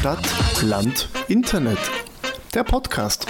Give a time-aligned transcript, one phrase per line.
[0.00, 1.78] Stadt, Land, Internet.
[2.54, 3.26] Der Podcast.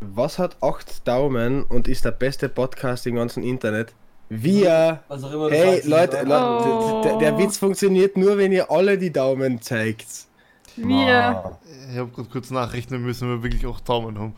[0.00, 3.94] Was hat 8 Daumen und ist der beste Podcast im ganzen Internet?
[4.28, 5.00] Wir.
[5.08, 7.02] Was auch immer du Hey, sagst, Leute, Leute Oh.
[7.02, 10.06] der, der Witz funktioniert nur, wenn ihr alle die Daumen zeigt.
[10.76, 11.56] Wir.
[11.90, 14.34] Ich habe gerade kurz nachrechnen müssen, wir wirklich auch Daumen haben.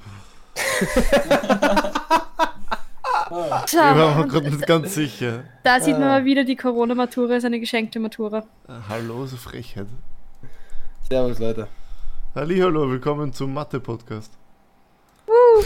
[3.30, 5.44] Ich war mir gerade nicht ganz sicher.
[5.62, 8.44] da sieht man mal wieder, die Corona-Matura ist eine geschenkte Matura.
[8.88, 9.86] Hallo, so Frechheit.
[11.08, 11.68] Servus, Leute.
[12.34, 14.32] Hallo, willkommen zum Mathe-Podcast.
[15.26, 15.62] Oh,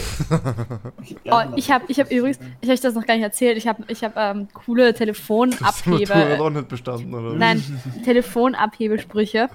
[1.55, 3.83] ich habe ich hab übrigens, ich habe euch das noch gar nicht erzählt, ich habe
[3.87, 6.41] ich hab, ähm, coole Telefonabhebe.
[6.41, 7.33] auch nicht bestanden, oder?
[7.35, 7.63] Nein,
[8.03, 9.49] Telefonabhebesprüche.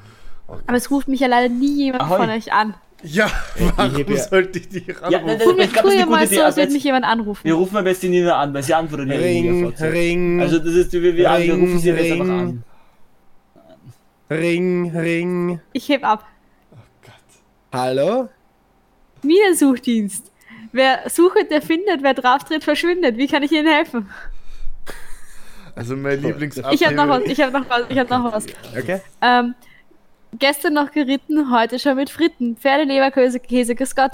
[0.46, 2.16] Aber es ruft mich ja leider nie jemand Ahoi.
[2.16, 2.72] von euch an.
[3.02, 3.30] Ja,
[3.76, 5.26] warum hab ja- sollte ich Ja, anrufen?
[5.26, 7.44] nein, Früher, Ich glaub, das ist früher gute so, Idee, als würde mich jemand anrufen.
[7.44, 9.66] Wir rufen am besten die Nina an, weil sie antwortet ja Ring.
[9.80, 12.30] Ring, Also das ist, wir, wir, wir, wir Ring, rufen sie jetzt einfach Ring.
[12.40, 12.64] an.
[14.30, 15.60] Ring, Ring.
[15.72, 16.26] Ich heb ab.
[17.72, 18.28] Hallo?
[19.22, 20.30] Minensuchdienst.
[20.72, 23.16] Wer sucht, der findet, wer drauftritt, verschwindet.
[23.16, 24.10] Wie kann ich Ihnen helfen?
[25.74, 26.74] Also mein Lieblingsabhebe...
[26.74, 28.46] Ich habe noch was, ich habe noch was, ich habe noch was.
[28.76, 29.00] Okay.
[29.22, 29.54] Ähm,
[30.38, 32.56] gestern noch geritten, heute schon mit Fritten.
[32.56, 34.12] Pferdeleberkäse, Käse, grüß Gott.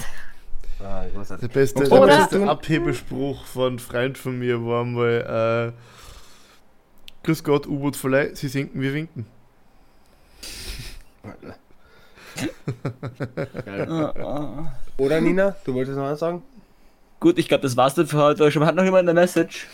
[0.82, 1.04] Ah,
[1.40, 5.80] Der beste, Und der beste Abhebespruch von einem Freund von mir war mal, äh,
[7.24, 9.26] Grüß Gott, U-Boot Verleih, Sie sinken, wir winken.
[14.98, 16.42] Oder Nina, du wolltest noch was sagen?
[17.20, 18.50] Gut, ich glaube, das war's dann für heute.
[18.50, 19.66] Schon hat noch jemand eine Message?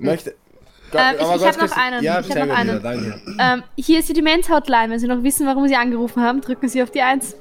[0.00, 0.34] Möchte.
[1.00, 2.82] Ähm, ich- ich ganz hab noch einen, Ja, ich hab noch einen.
[2.82, 3.20] Danke.
[3.38, 4.90] Ähm, hier ist die Demenz-Hotline.
[4.92, 7.36] Wenn Sie noch wissen, warum Sie angerufen haben, drücken Sie auf die 1.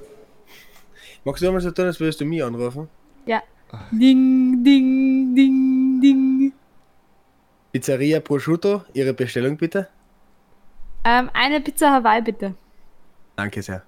[1.23, 2.90] Magst du einmal so tun, als würdest du mich anrufen?
[3.26, 3.42] Ja.
[3.92, 6.54] Ding, ding, ding, ding.
[7.72, 9.88] Pizzeria Prosciutto, Ihre Bestellung bitte?
[11.06, 12.54] Ähm, eine Pizza Hawaii, bitte.
[13.36, 13.81] Danke sehr.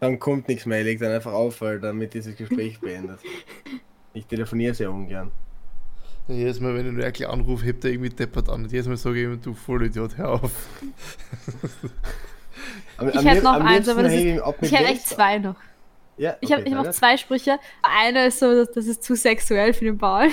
[0.00, 3.20] Dann kommt nichts mehr, ich leg dann einfach auf, weil damit dieses Gespräch beendet.
[4.12, 5.30] Ich telefoniere sehr ungern.
[6.28, 8.64] Jedes Mal, wenn ich Merkel anrufe, hebt er irgendwie deppert an.
[8.64, 10.50] Und jedes Mal sage ich ihm, du Vollidiot, hör auf.
[13.12, 14.24] Ich hätte noch eins, aber das ist.
[14.62, 15.56] Ich hätte echt zwei noch.
[16.16, 17.58] Ja, Ich habe okay, ich hab noch zwei Sprüche.
[17.82, 20.28] Einer ist so, das, das ist zu sexuell für den Paul.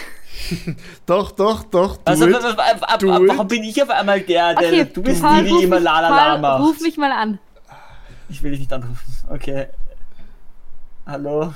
[1.06, 2.36] Doch, doch, doch, du Also, it.
[2.36, 3.28] ab, Do ab, it.
[3.28, 5.76] warum bin ich auf einmal der, der Okay, du bist Paul, die, ruf die immer
[5.76, 6.82] mich- la la la Paul, ruf macht?
[6.84, 7.38] mich mal an.
[8.30, 8.98] Ich will dich nicht anrufen.
[9.30, 9.68] Okay.
[11.06, 11.54] Hallo?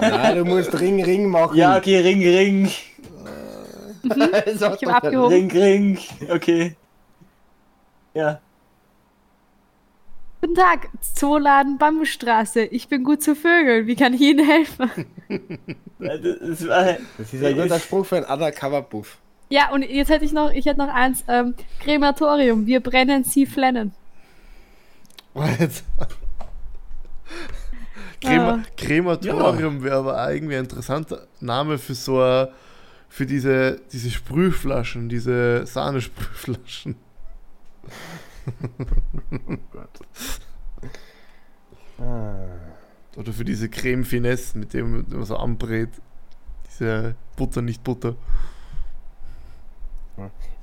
[0.00, 1.56] Nein, du musst Ring, Ring machen.
[1.56, 2.70] Ja, okay, Ring, Ring.
[4.02, 5.28] Also, Ich habe abgehoben.
[5.28, 5.98] Ring, Ring.
[6.30, 6.74] Okay.
[8.14, 8.40] Ja.
[10.40, 12.62] Guten Tag, Zooladen Bambusstraße.
[12.62, 13.86] Ich bin gut zu Vögeln.
[13.86, 14.90] Wie kann ich Ihnen helfen?
[15.98, 19.18] Das war, Das ist ein guter Spruch für einen Undercover-Buff.
[19.50, 21.22] Ja, und jetzt hätte ich noch, ich hätte noch eins.
[21.28, 22.66] Ähm, Krematorium.
[22.66, 23.92] Wir brennen, Sie flennen.
[25.34, 25.82] What?
[28.20, 28.62] Crema Ah.
[28.76, 32.48] Crematorium wäre aber auch irgendwie ein interessanter Name für so ein,
[33.08, 36.96] für diese, diese Sprühflaschen, diese Sahnesprühflaschen.
[43.16, 45.90] Oder für diese Creme Finesse, mit dem man so anbrät.
[46.68, 48.14] Diese Butter, nicht Butter.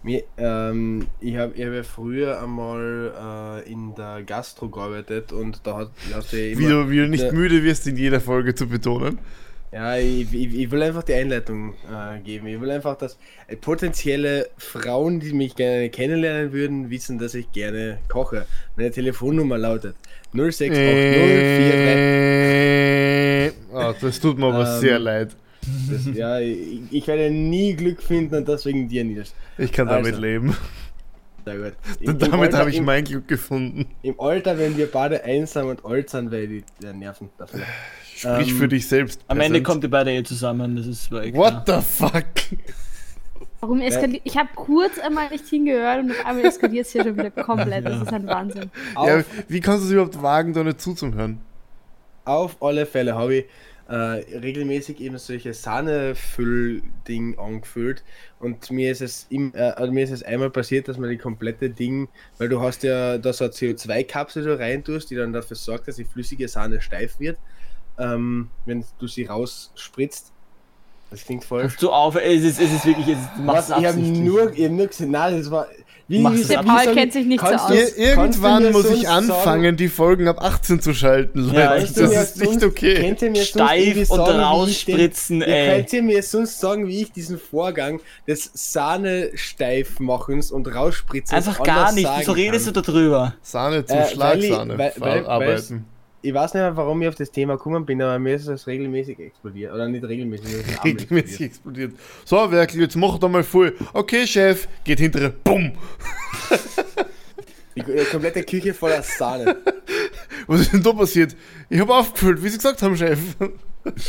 [0.03, 5.61] Mir, ähm, ich habe ich hab ja früher einmal äh, in der Gastro gearbeitet und
[5.65, 6.59] da hat, hast du ja immer...
[6.59, 9.19] Wie du, wie du nicht müde wirst, in jeder Folge zu betonen.
[9.71, 12.47] Ja, ich, ich, ich will einfach die Einleitung äh, geben.
[12.47, 17.51] Ich will einfach, dass äh, potenzielle Frauen, die mich gerne kennenlernen würden, wissen, dass ich
[17.51, 18.45] gerne koche.
[18.77, 19.95] Meine Telefonnummer lautet
[20.33, 20.77] 068043.
[23.47, 25.35] Äh, oh, das tut mir aber Ähm, sehr leid.
[25.89, 29.33] Das, ja, ich, ich werde nie Glück finden und deswegen dir nicht.
[29.57, 30.55] Ich kann damit also, leben.
[31.45, 31.73] Sehr gut.
[32.01, 33.87] Im- im damit habe ich im, mein Glück gefunden.
[34.01, 37.61] Im Alter, wenn wir beide einsam und alt sind, werde ich die nerven dafür.
[38.15, 39.21] Sprich Ähm, für dich selbst.
[39.27, 40.75] am Ende kommt ihr beide eh zusammen.
[40.75, 41.81] Das ist eh What klar.
[41.81, 42.25] the fuck?
[43.59, 44.21] Warum eskaliert?
[44.23, 47.85] Ich habe kurz einmal nicht hingehört und auf einmal eskaliert es hier schon wieder komplett.
[47.85, 48.69] Das ist ein Wahnsinn.
[48.95, 51.39] Ja, wie kannst du es überhaupt wagen, da nicht zuzuhören?
[52.25, 53.45] auf alle Fälle habe ich
[53.87, 58.03] äh, regelmäßig eben solche Sahnefüll-Ding angefüllt
[58.39, 61.17] und mir ist es im, äh, also mir ist es einmal passiert, dass man die
[61.17, 65.31] komplette Ding, weil du hast ja da so eine CO2-Kapsel so rein tust, die dann
[65.31, 67.37] dafür sorgt, dass die flüssige Sahne steif wird,
[67.97, 70.33] ähm, wenn du sie rausspritzt.
[71.09, 71.63] Das klingt falsch.
[71.63, 73.99] Hörst du auf, es ist, es ist wirklich, es ist, du machst Was, ich habe
[73.99, 75.67] nur, ich hab nur gesehen, nein, das war,
[76.09, 77.69] Wie, das Der Paul kennt sich nicht so aus.
[77.69, 81.59] Ir irgendwann muss ich anfangen, sagen- die Folgen ab 18 zu schalten, Leute.
[81.59, 81.91] Ja, das
[82.37, 82.95] ist nicht okay.
[83.01, 85.75] Könnt ihr mir sonst Steif und sagen, wie ich den- rausspritzen, Ja, ey.
[85.75, 91.91] Könnt ihr mir sonst sagen, wie ich diesen Vorgang des Sahne-Steifmachens und Rausspritzens Einfach gar
[91.91, 92.09] nicht.
[92.17, 93.33] Wieso redest du darüber?
[93.41, 95.85] Sahne zum Äh, weil ich- Schlagsahne weil- weil- arbeiten.
[96.21, 98.65] Ich weiß nicht mehr, warum ich auf das Thema gekommen bin, aber mir ist das
[98.65, 99.73] regelmäßig explodiert.
[99.73, 101.93] Oder nicht regelmäßig, Regelmäßig explodiert.
[102.25, 103.75] So, Werkel, jetzt mach doch mal voll.
[103.93, 105.29] Okay, Chef, geht hintere.
[105.29, 105.73] Bumm.
[107.75, 109.57] Die komplette Küche voller Sahne.
[110.47, 111.35] Was ist denn da passiert?
[111.69, 113.19] Ich habe aufgefüllt, wie Sie gesagt haben, Chef.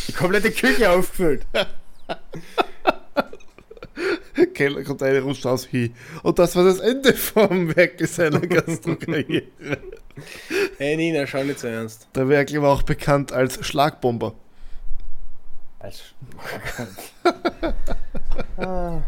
[0.09, 1.47] Die komplette Küche aufgefüllt.
[4.55, 5.69] Keller kommt eine rutscht aus.
[6.23, 9.43] Und das war das Ende vom Werkel seiner Gastrokarriere.
[10.79, 12.09] Hey Nina, schau nicht so ernst.
[12.15, 14.35] Der Werkel war auch bekannt als Schlagbomber.
[15.79, 16.03] Als
[18.57, 19.01] Ah.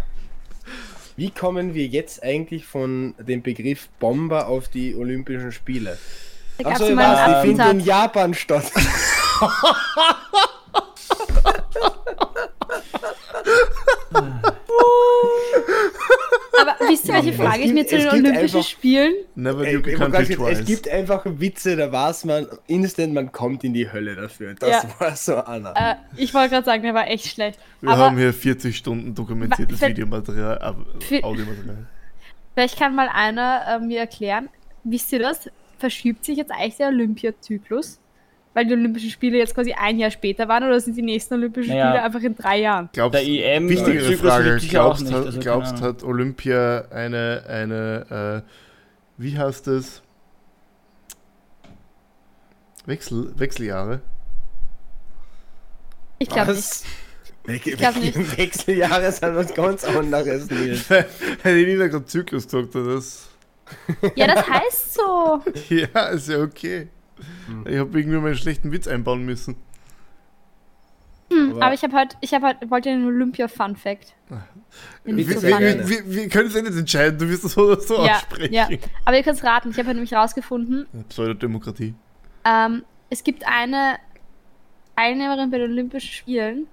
[1.16, 5.98] Wie kommen wir jetzt eigentlich von dem Begriff Bomber auf die Olympischen Spiele?
[6.64, 7.80] Achso, die finden in.
[7.80, 8.70] Japan statt.
[16.60, 19.14] Aber wisst ihr, welche Es Frage ich gibt- mir zu es den Olympischen einfach- Spielen?
[19.34, 20.64] Never Ey, you can be gerade sagen, es twice.
[20.66, 24.54] gibt einfach Witze, da weiß man instant, man kommt in die Hölle dafür.
[24.58, 24.84] Das Ja.
[24.98, 25.74] war so einer.
[25.76, 27.58] Äh, ich wollte gerade sagen, der war echt schlecht.
[27.80, 31.86] Wir Aber haben hier 40 Stunden dokumentiertes Videomaterial, Für- Audiomaterial.
[32.54, 34.48] vielleicht kann mal einer äh, mir erklären,
[34.84, 35.48] wisst ihr das?
[35.78, 37.99] Verschiebt sich jetzt eigentlich der Olympiazyklus?
[38.52, 41.70] Weil die Olympischen Spiele jetzt quasi ein Jahr später waren oder sind die nächsten Olympischen
[41.70, 41.90] Naja.
[41.90, 42.88] Spiele einfach in drei Jahren?
[42.92, 48.42] Glaubst, Der EM wichtigere Zyklus Frage, glaubst, nicht, hat, also glaubst hat Olympia eine, eine
[48.44, 48.50] äh,
[49.18, 50.02] wie heißt es?
[52.86, 54.00] Wechsel, Wechseljahre?
[56.18, 56.58] Ich glaube nicht.
[56.58, 56.84] Was?
[57.44, 58.38] We glaub nicht.
[58.38, 60.90] Wechseljahre sind was ganz anderes, Nils.
[60.90, 63.28] Hätte ich Nina gerade Zyklus gesagt, oder das?
[64.16, 65.40] Ja, das heißt so.
[65.74, 66.88] Ja, ist ja okay.
[67.46, 67.66] Hm.
[67.66, 69.56] Ich habe irgendwie meinen schlechten Witz einbauen müssen.
[71.32, 74.14] Hm, Aber- aber ich habe heute, ich habe heute, wollte einen Olympia-Fun-Fact.
[75.04, 78.52] Wir, können es ja nicht entscheiden, du wirst das so oder so Ja, aussprechen.
[78.52, 78.68] ja.
[79.04, 81.94] Aber ihr könnt es raten, ich habe nämlich rausgefunden, Pseudodemokratie.
[82.44, 83.96] ähm, es gibt eine
[84.96, 86.66] Teilnehmerin bei den Olympischen Spielen,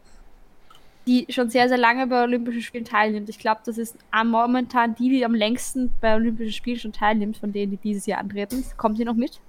[1.08, 3.30] die schon sehr, sehr lange bei Olympischen Spielen teilnimmt.
[3.30, 7.38] Ich glaube, das ist am- momentan die, die am längsten bei Olympischen Spielen schon teilnimmt,
[7.38, 8.66] von denen, die dieses Jahr antreten.
[8.76, 9.40] Kommt sie noch mit?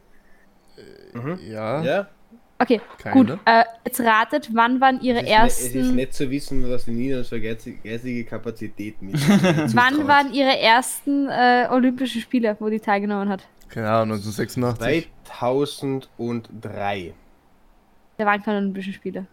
[1.14, 1.38] Mhm.
[1.48, 2.08] Ja, Ja?
[2.60, 3.14] Okay, keine.
[3.14, 3.38] gut.
[3.44, 5.94] Äh, jetzt ratet, wann waren ihre es, ist ne, es ist ersten...
[5.94, 9.14] nicht zu wissen, was die Nina für geistige, geistige Kapazität mit.
[9.76, 13.46] Wann waren ihre ersten äh, Olympischen Spiele, wo die teilgenommen hat?
[13.68, 15.08] Keine Ahnung, 1986.
[15.24, 17.14] 2003.
[18.16, 19.26] Da waren keine Olympischen Spiele.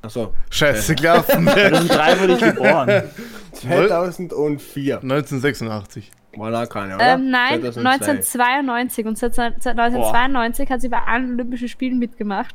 [0.00, 1.46] Achso, Scheiße, gelaufen.
[1.52, 3.02] 2003 wurde ich geboren.
[3.52, 5.02] 2004.
[5.02, 6.10] 1986.
[6.38, 7.14] War da keine, oder?
[7.14, 7.80] Ähm, nein, 2002.
[7.90, 9.06] 1992.
[9.06, 12.54] Und seit seit 1992 hat sie bei allen Olympischen Spielen mitgemacht.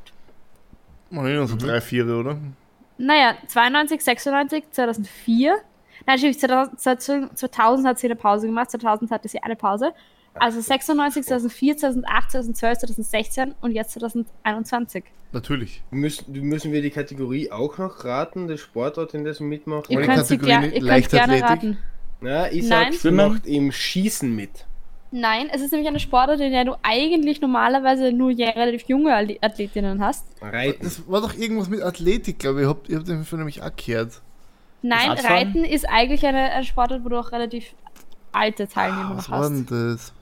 [1.09, 1.47] Mal hin, Mhm.
[1.47, 2.37] so drei, vier, oder?
[2.97, 5.55] Naja, 92, 96, 2004.
[6.05, 9.93] Nein, stimmt, 2000, 2000 hat sie eine Pause gemacht, 2000 hatte sie eine Pause.
[10.35, 15.03] Also 96, 2004, 2008, 2012, 2016 und jetzt 2021.
[15.31, 15.83] Natürlich.
[15.91, 19.89] Müssen, müssen wir die Kategorie auch noch raten, der Sportort, in dessen mitmacht?
[19.89, 20.71] Ihr könnt sie gerne
[21.41, 21.77] raten.
[22.23, 22.83] Ja, ich Nein.
[22.85, 23.33] sag, sie Schwimmen?
[23.33, 24.65] macht im Schießen mit.
[25.11, 30.03] Nein, es ist nämlich eine Sportart, in der du eigentlich normalerweise nur relativ junge Athletinnen
[30.03, 30.25] hast.
[30.41, 30.83] Reiten.
[30.83, 32.67] Das war doch irgendwas mit Athletik, glaube ich.
[32.67, 34.21] Ich habe hab den Film nämlich auch gehört.
[34.81, 35.11] Nein?
[35.11, 37.75] Reiten ist eigentlich eine, eine Sportart, wo du auch relativ
[38.31, 39.71] alte Teilnehmer Ah, Was noch war denn hast.
[39.71, 40.13] das?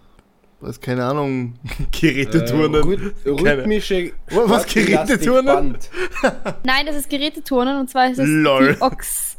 [0.60, 1.54] Was, keine Ahnung.
[1.80, 2.84] Äh, Geräteturnen.
[2.84, 5.78] rhyth- rhythmische Was, was, Geräteturnen?
[6.64, 8.74] Nein, das ist Geräteturnen und zwar ist es Lol.
[8.76, 9.31] die Ox.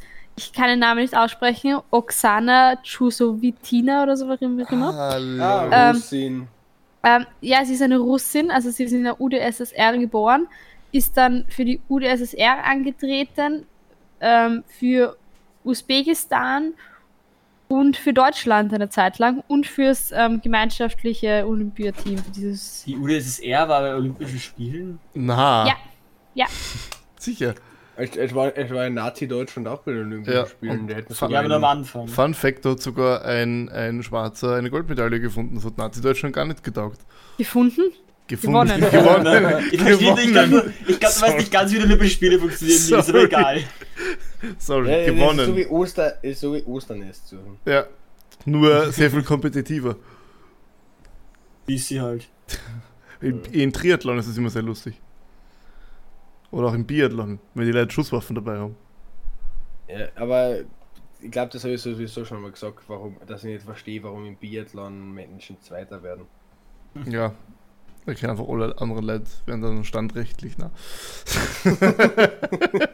[0.44, 1.78] Ich kann den Namen nicht aussprechen.
[1.90, 4.66] Oksana Chusovitina oder so was immer.
[4.68, 5.42] Hallo.
[5.42, 6.49] Ah, Ähm, Russin.
[7.04, 10.46] Ähm, ja, sie ist eine Russin, also sie ist in der UdSSR geboren,
[10.92, 13.66] ist dann für die UdSSR angetreten,
[14.20, 15.16] ähm, für
[15.64, 16.75] Usbekistan
[17.68, 22.22] und für Deutschland eine Zeit lang und fürs ähm, gemeinschaftliche Olympiateam.
[22.37, 24.99] Dieses Die UdSSR war bei Olympischen Spielen.
[25.14, 25.66] Na.
[25.66, 25.75] Ja.
[26.34, 26.46] Ja.
[27.18, 27.54] Sicher.
[27.96, 30.80] Es, es, war, es war in Nazi-Deutschland auch bei den Olympischen Ja, Spielen.
[30.80, 32.08] und Der hätte Fun- Ja, aber nur am Anfang.
[32.08, 35.56] Fun Fact: da hat sogar ein, ein Schwarzer eine Goldmedaille gefunden.
[35.56, 37.00] Das hat Nazi-Deutschland gar nicht getaugt.
[37.37, 37.92] gefunden.
[38.28, 38.80] Gefunden.
[38.80, 38.90] Gewonnen.
[38.90, 39.64] Gewonnen.
[39.72, 40.75] Ich verstehe nicht, ich glaube, Gewonnen.
[40.88, 43.25] ich glaub, du weißt nicht ganz, wie die Olympischen Spiele funktionieren, Nils, aber Sorry.
[43.25, 43.61] egal.
[44.58, 45.56] Sorry, Ja, das Ist so gewonnen.
[45.56, 47.37] wie, Oster, ist so wie Osternest zu.
[47.66, 47.84] Ja.
[48.46, 49.96] Nur sehr viel kompetitiver.
[51.66, 52.28] Wie ist sie halt.
[53.20, 54.94] In, in Triathlon ist es immer sehr lustig.
[56.52, 58.76] Oder auch im Biathlon, wenn die Leute Schusswaffen dabei haben.
[59.88, 60.61] Ja, aber
[61.21, 64.26] ich glaube, das habe ich sowieso schon mal gesagt, warum, dass ich nicht verstehe, warum
[64.26, 66.26] im Biathlon Menschen Zweiter werden.
[67.06, 67.35] Ja.
[68.04, 70.71] Da können einfach alle anderen Leute werden dann standrechtlich, ne?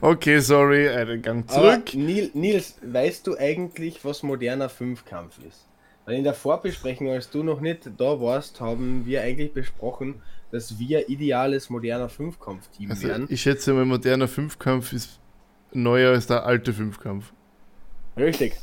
[0.00, 1.94] okay, sorry, einen Gang Aber zurück.
[1.94, 5.66] Nil, Nils, weißt du eigentlich, was moderner Fünfkampf ist?
[6.04, 10.78] Weil in der Vorbesprechung, als du noch nicht da warst, haben wir eigentlich besprochen, dass
[10.78, 13.26] wir ideales moderner Fünfkampf-Team Also, wären.
[13.28, 15.18] ich schätze, mein moderner Fünfkampf ist
[15.72, 17.32] neuer als der alte Fünfkampf.
[18.16, 18.54] Richtig.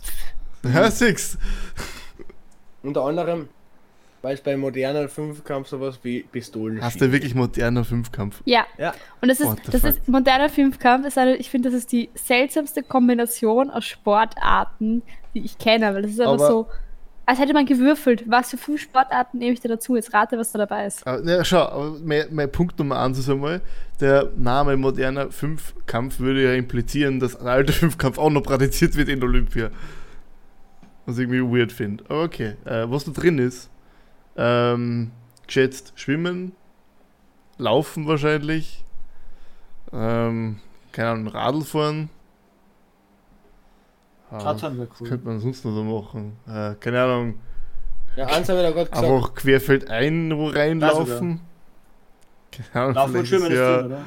[0.63, 1.37] Ja, six.
[2.81, 3.49] Unter anderem,
[4.21, 8.41] weil es bei moderner Fünfkampf sowas wie Pistolen Hast du wirklich moderner Fünfkampf?
[8.45, 8.65] Ja.
[8.77, 8.93] Ja.
[9.21, 11.05] Und das ist, What das ist moderner Fünfkampf.
[11.05, 15.01] Ist eine, ich finde, das ist die seltsamste Kombination aus Sportarten,
[15.33, 16.67] die ich kenne, weil das ist einfach Aber- so,
[17.25, 18.25] als hätte man gewürfelt.
[18.27, 19.95] Was für fünf Sportarten nehme ich da dazu?
[19.95, 21.05] Jetzt rate, was da dabei ist.
[21.07, 23.61] Aber, ne, schau, mein, mein Punkt Nummer eins ist einmal,
[23.99, 29.09] der Name moderner Fünfkampf würde ja implizieren, dass der alte Fünfkampf auch noch praktiziert wird
[29.09, 29.69] in Olympia.
[31.05, 32.03] Was ich irgendwie weird finde.
[32.09, 33.69] Okay, äh, was da drin ist,
[34.37, 35.11] ähm,
[35.47, 36.53] geschätzt Schwimmen,
[37.57, 38.83] Laufen wahrscheinlich,
[39.91, 40.59] ähm,
[40.91, 42.09] keine Ahnung, Radl fahren.
[44.33, 45.07] Ah, Radfahren wäre cool.
[45.07, 46.33] könnte man sonst noch so machen?
[46.47, 47.35] Äh, keine Ahnung,
[48.15, 49.07] Ja, eins habe ich da gerade gesagt.
[49.07, 51.39] einfach querfeldein wo reinlaufen.
[52.51, 54.01] Keine Ahnung, Laufen und vielleicht Schwimmen ist ja, drin, oder?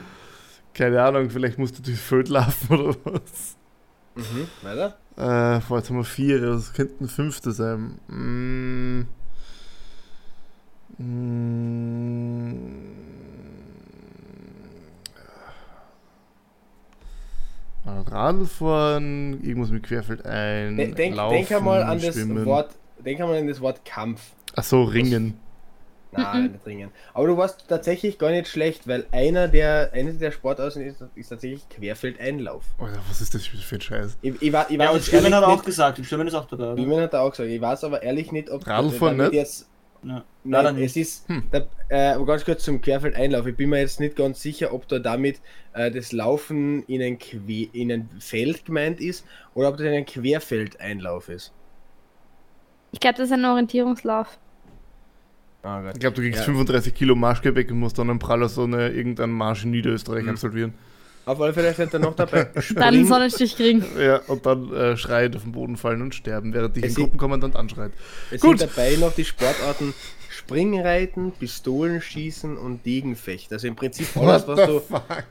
[0.74, 3.56] keine Ahnung, vielleicht musst du durchs Feld laufen oder was.
[4.16, 4.96] Mhm, weiter?
[5.16, 7.98] Äh, boah, jetzt haben wir vier, das könnte ein fünfter sein.
[8.08, 9.06] Mm.
[10.98, 13.05] Mm.
[17.86, 20.76] Radl fahren, irgendwas mit Querfeld ein.
[20.76, 22.44] De- Denk, laufen, denk einmal an das schwimmen.
[22.44, 22.70] Wort,
[23.04, 24.20] denk einmal an das Wort Kampf.
[24.54, 25.38] Ach so, Ringen.
[26.12, 26.92] Nein, nicht dringend.
[27.12, 31.28] Aber du warst tatsächlich gar nicht schlecht, weil einer der, eine der Sportarten ist, ist
[31.28, 32.64] tatsächlich Querfeldeinlauf.
[32.78, 34.16] Alter, was ist das für ein Scheiß?
[34.22, 36.02] Ich, ich, war, ich Ja, weiß und Schwimmen hat er auch nicht, gesagt.
[36.06, 36.74] Schwimmen ist auch dabei?
[36.74, 37.50] Schwimmen hat er auch gesagt.
[37.50, 39.40] Ich weiß aber ehrlich nicht, ob Radlfahren damit nicht?
[39.40, 39.68] jetzt.
[40.06, 40.24] Ja.
[40.44, 41.42] Nein, Leider es ist, Hm.
[41.52, 43.46] der, äh, aber ganz kurz zum Querfeldeinlauf.
[43.46, 45.40] Ich bin mir jetzt nicht ganz sicher, ob da damit
[45.72, 50.06] äh, das Laufen in ein, Que in ein Feld gemeint ist oder ob das ein
[50.06, 51.52] Querfeldeinlauf ist.
[52.92, 54.38] Ich glaube, das ist ein Orientierungslauf.
[55.64, 55.94] Oh Gott.
[55.94, 56.44] Ich glaube, du kriegst Ja.
[56.44, 60.30] 35 Kilo Marschgepäck und musst dann einen Praller so eine, irgendeinen Marsch in Niederösterreich Mhm.
[60.30, 60.74] absolvieren.
[61.26, 62.44] Auf alle Fälle sind da noch dabei.
[62.74, 63.84] Dann einen Sonnenstich kriegen.
[63.98, 67.02] Ja, und dann äh, schreit auf den Boden fallen und sterben, während dich Es ein
[67.02, 67.90] Gruppenkommandant anschreit.
[68.30, 68.60] es Gut.
[68.60, 69.92] sind dabei noch die Sportarten
[70.30, 73.52] Springreiten, Pistolenschießen und Degenfecht.
[73.52, 74.82] Also im Prinzip alles, was du,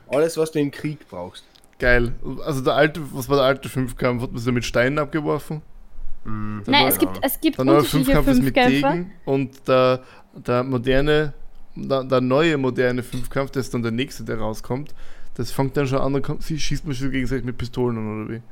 [0.08, 1.44] alles, was du im Krieg brauchst.
[1.78, 2.12] Geil.
[2.44, 4.22] Also der alte, was war der alte Fünfkampf?
[4.22, 5.62] Hat man da mit Steinen abgeworfen?
[6.24, 6.62] Mhm.
[6.66, 8.54] Der Nein, es gibt, es gibt Der neue Fünfkampf ist mit.
[8.54, 10.02] Degen und der,
[10.34, 11.32] der moderne,
[11.74, 14.94] der, der neue moderne Fünfkampf, das ist dann der nächste, der rauskommt,
[15.36, 18.34] das fängt dann schon an, dann sie schießt man sich gegenseitig mit Pistolen an, oder
[18.34, 18.42] wie?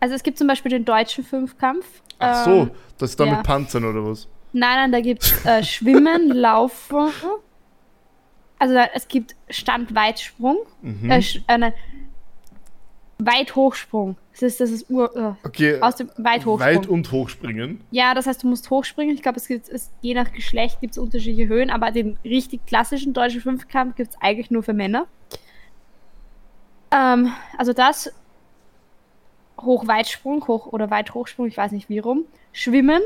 [0.00, 1.86] Also es gibt zum Beispiel den deutschen Fünfkampf.
[2.18, 3.36] Ach so, Ähm, das ist dann ja.
[3.36, 4.28] mit Panzern oder was?
[4.52, 7.08] Nein, nein, da gibt es äh, Schwimmen, Laufen.
[8.58, 10.58] Also da, es gibt Standweitsprung.
[10.82, 11.10] Mhm.
[11.10, 11.72] Äh, äh, nein.
[13.18, 14.16] Weithochsprung.
[14.32, 16.60] Das ist, das ist Ur, äh, Okay, aus dem Weithochsprung.
[16.60, 17.80] weit und hochspringen.
[17.90, 19.14] ja, das heißt, du musst hochspringen.
[19.14, 22.66] Ich glaube, es gibt es, je nach Geschlecht gibt es unterschiedliche Höhen, aber den richtig
[22.66, 25.06] klassischen deutschen Fünfkampf gibt es eigentlich nur für Männer.
[26.90, 28.12] Ähm, also das
[29.60, 32.24] Hochweitsprung, Hoch- oder Weithochsprung, ich weiß nicht wie rum.
[32.52, 33.02] Schwimmen,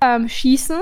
[0.00, 0.80] ähm, Schießen,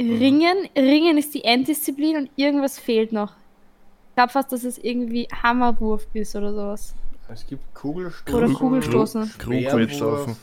[0.00, 0.68] Ringen.
[0.76, 3.32] Ringen ist die Enddisziplin und irgendwas fehlt noch.
[4.10, 6.94] Ich glaube fast, dass es irgendwie Hammerwurf ist oder sowas.
[7.28, 8.34] Es gibt Kugelstoßen.
[8.34, 9.32] Oder Kugelstoßen.
[9.38, 10.36] Krugwettsaufen.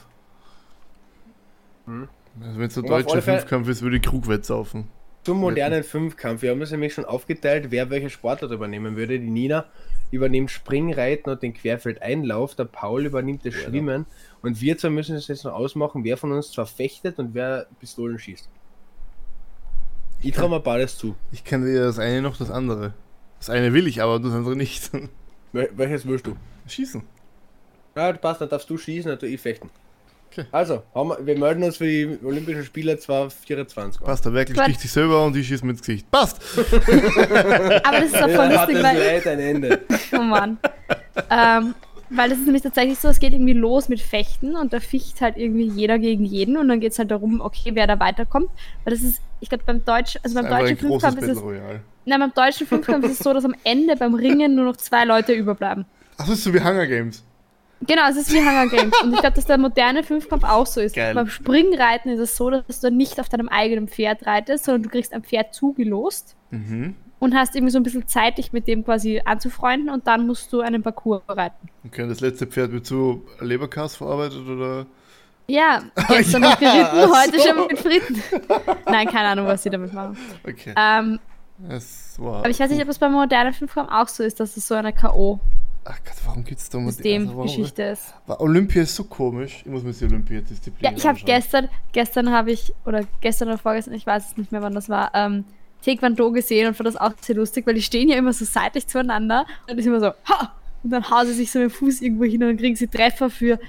[1.85, 2.09] Hm.
[2.41, 4.89] Also wenn es ein deutscher Fünfkampf ist, würde ich Krugwett saufen.
[5.23, 6.41] Zum modernen Fünfkampf.
[6.41, 9.19] Wir haben es nämlich schon aufgeteilt, wer welche Sportart übernehmen würde.
[9.19, 9.65] Die Nina
[10.11, 12.55] übernimmt Springreiten und den Querfeldeinlauf.
[12.55, 14.05] Der Paul übernimmt das Schwimmen.
[14.41, 17.67] Und wir zwei müssen es jetzt noch ausmachen, wer von uns zwar fechtet und wer
[17.79, 18.49] Pistolen schießt.
[20.21, 21.15] Ich traue mir beides zu.
[21.31, 22.93] Ich kann weder das eine noch das andere.
[23.39, 24.91] Das eine will ich, aber das andere nicht.
[25.53, 26.35] Wel welches willst du?
[26.67, 27.01] Schießen.
[27.95, 29.69] Ja, passt, dann darfst du schießen, dann tu ich fechten.
[30.33, 30.47] Okay.
[30.51, 34.01] Also, haben wir, wir melden uns für die Olympischen Spiele 2024.
[34.01, 34.07] an.
[34.07, 34.63] Passt, der Werkel Gut.
[34.63, 36.09] sticht sich selber und ich schieße mir ins Gesicht.
[36.09, 36.41] Passt!
[36.57, 38.97] Aber das ist auch voll Ja, hat lustig, das weil.
[38.97, 39.81] Leid ein Ende.
[40.13, 40.57] Oh Mann.
[41.29, 41.75] ähm,
[42.09, 45.21] weil das ist nämlich tatsächlich so, es geht irgendwie los mit Fechten und da ficht
[45.21, 48.49] halt irgendwie jeder gegen jeden und dann geht es halt darum, okay, wer da weiterkommt.
[48.83, 51.43] Weil das ist, ich glaube, beim deutschen, also beim deutschen Fünfkampf ist es.
[52.05, 55.05] Nein, beim deutschen Fünfkampf ist es so, dass am Ende beim Ringen nur noch zwei
[55.05, 55.85] Leute überbleiben.
[56.17, 57.23] Ach, das ist so wie Hunger Games.
[57.87, 58.93] Genau, es ist wie Hunger Games.
[59.01, 60.95] Und ich glaube, dass der moderne Fünfkampf auch so ist.
[60.95, 61.13] Geil.
[61.15, 64.89] Beim Springreiten ist es so, dass du nicht auf deinem eigenen Pferd reitest, sondern du
[64.89, 66.35] kriegst ein Pferd zugelost.
[66.51, 66.95] Mhm.
[67.19, 70.51] und hast irgendwie so ein bisschen Zeit, dich mit dem quasi anzufreunden und dann musst
[70.53, 71.69] du einen Parcours reiten.
[71.87, 74.85] Okay, das letzte Pferd wird zu Leberkass verarbeitet oder?
[75.47, 77.47] Ja, gestern Ja, noch geritten, heute so.
[77.47, 78.23] schon mit Fritten.
[78.85, 80.17] Nein, keine Ahnung, was sie damit machen.
[80.47, 80.73] Okay.
[80.77, 81.19] Ähm,
[82.19, 84.75] aber ich weiß nicht, ob es bei modernen Fünfkampf auch so ist, dass es so
[84.75, 87.03] eine K.O.-System-Geschichte Ach Gott, warum gibt's da mal also
[87.35, 88.13] warum- ist.
[88.25, 89.61] Wa- Olympia ist so komisch.
[89.65, 93.57] Ich muss mir die Olympiadisziplin Ja, ich habe gestern, gestern habe ich, oder gestern oder
[93.57, 95.43] vorgestern, ich weiß es nicht mehr, wann das war, ähm,
[95.83, 98.87] Taekwondo gesehen und fand das auch sehr lustig, weil die stehen ja immer so seitlich
[98.87, 100.53] zueinander und ist immer so, ha!
[100.83, 102.87] Und dann hauen sie sich so mit dem Fuß irgendwo hin und dann kriegen sie
[102.87, 103.59] Treffer für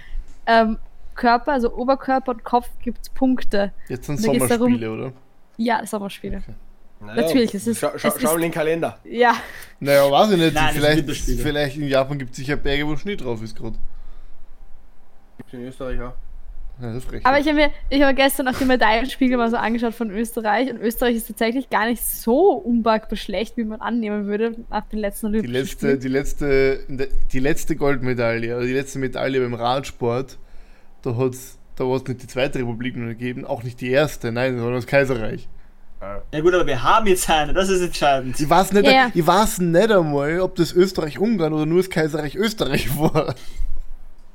[0.46, 0.78] ähm,
[1.16, 3.72] Körper, also Oberkörper und Kopf gibt's Punkte.
[3.88, 5.12] Jetzt sind Da geht's darum- Sommerspiele, oder?
[5.56, 6.38] Ja, Sommerspiele.
[6.38, 6.54] Okay.
[7.06, 8.98] Naja, Natürlich, es ist- Schau, schau, es ist- schau in den Kalender.
[9.04, 9.34] Ja,
[9.80, 10.54] Naja, weiß ich nicht.
[10.54, 13.76] Nein, vielleicht, vielleicht in Japan gibt es sicher Berge, wo Schnee drauf ist gerade.
[15.52, 16.14] In Österreich auch.
[16.80, 17.24] Ja, das ist frech.
[17.24, 20.68] aber ich habe mir, ich habe gestern auch die Medaillenspiegel mal so angeschaut von Österreich
[20.70, 24.98] und Österreich ist tatsächlich gar nicht so unbackbar schlecht, wie man annehmen würde nach den
[24.98, 26.00] letzten die Olympischen letzte, Spielen.
[26.00, 30.36] die letzte, die letzte Goldmedaille, oder die letzte Medaille beim Radsport,
[31.02, 34.32] da hat's, da war es nicht die zweite Republik nur gegeben, auch nicht die erste,
[34.32, 35.46] nein, sondern das Kaiserreich.
[36.32, 38.38] Ja gut, aber wir haben jetzt eine, das ist entscheidend.
[38.38, 39.10] Ich weiß nicht, Ja, ja.
[39.14, 43.34] ich weiß nicht einmal, ob das Österreich-Ungarn oder nur das Kaiserreich Österreich war.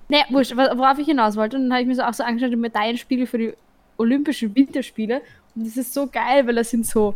[0.08, 2.52] Naja, wurscht, worauf ich hinaus wollte, und dann habe ich mir so auch so angeschaut,
[2.52, 3.54] die Medaillenspiegel für die
[3.98, 5.22] Olympischen Winterspiele.
[5.56, 7.16] Und das ist so geil, weil das sind so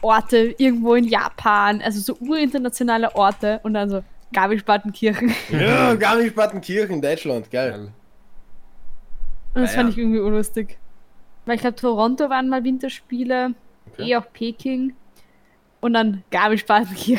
[0.00, 5.34] Orte irgendwo in Japan, also so urinternationale Orte und dann so Garmisch-Partenkirchen.
[5.50, 7.88] Ja, Garmisch-Partenkirchen, Deutschland, geil.
[9.54, 9.92] Und das Ah, fand ja.
[9.92, 10.78] ich irgendwie unlustig.
[11.46, 13.54] Weil ich glaube, Toronto waren mal Winterspiele,
[13.94, 14.10] Okay.
[14.10, 14.94] eh auch Peking.
[15.80, 17.18] Und dann Garmisch-Partenkirchen.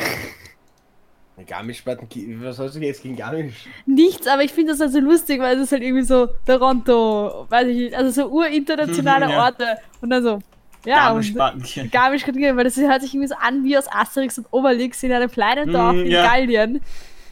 [1.46, 3.66] Garmisch-Partenkirchen, was hast du jetzt gegen Garmisch?
[3.84, 7.46] Nichts, aber ich finde das halt so lustig, weil es ist halt irgendwie so Toronto,
[7.50, 9.44] weiß ich nicht, also so urinternationale Ja.
[9.44, 9.76] Orte.
[10.00, 10.38] Und dann so,
[10.86, 11.90] ja, und Garmisch-Partenkirchen.
[11.90, 15.12] Garmisch Partenkirchen, weil das hört sich irgendwie so an wie aus Asterix und Obelix in
[15.12, 16.26] einem kleinen Dorf Mhm, in ja.
[16.26, 16.80] Gallien.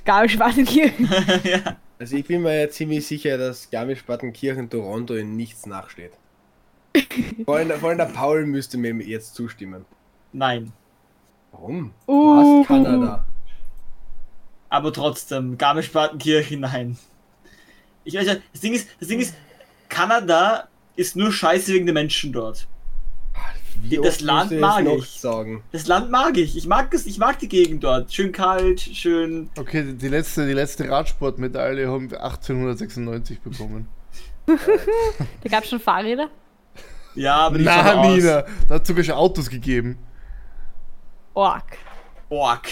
[0.04, 1.08] Garmisch Partenkirchen.
[1.44, 1.76] ja.
[1.98, 6.12] Also ich bin mir ja ziemlich sicher, dass Garmisch-Partenkirchen Toronto in nichts nachsteht.
[7.44, 9.84] Vor, allem, vor allem der Paul müsste mir jetzt zustimmen.
[10.32, 10.72] Nein.
[11.52, 11.92] Warum?
[12.06, 12.36] Du Uh.
[12.60, 13.26] hast Kanada.
[14.68, 16.98] Aber trotzdem, Garmisch-Partenkirchen, nein.
[18.04, 19.34] Ich weiß ja, das Ding ist, das Ding ist,
[19.88, 22.66] Kanada ist nur scheiße wegen der Menschen dort.
[23.82, 25.10] Wie Das Land du mag ich.
[25.20, 25.62] sagen?
[25.72, 26.56] Das Land mag ich.
[26.56, 28.12] Ich mag es, ich mag die Gegend dort.
[28.12, 29.50] Schön kalt, schön.
[29.58, 33.88] Okay, die- die letzte, die letzte Radsportmedaille haben wir 1896 bekommen.
[34.46, 36.28] Da gab es schon Fahrräder.
[37.14, 38.16] Ja, aber die Na, schauen aus.
[38.16, 39.98] Nina, da hat sogar schon Autos gegeben.
[41.34, 41.76] Ork.
[42.28, 42.68] Ork.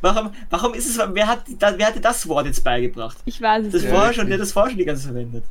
[0.00, 1.44] Warum, warum ist es, wer hat,
[1.76, 3.18] wer hatte das Wort jetzt beigebracht?
[3.24, 3.90] Ich weiß es Das nicht.
[3.92, 5.44] Vorher schon, der hat das vorher schon die ganze Zeit verwendet.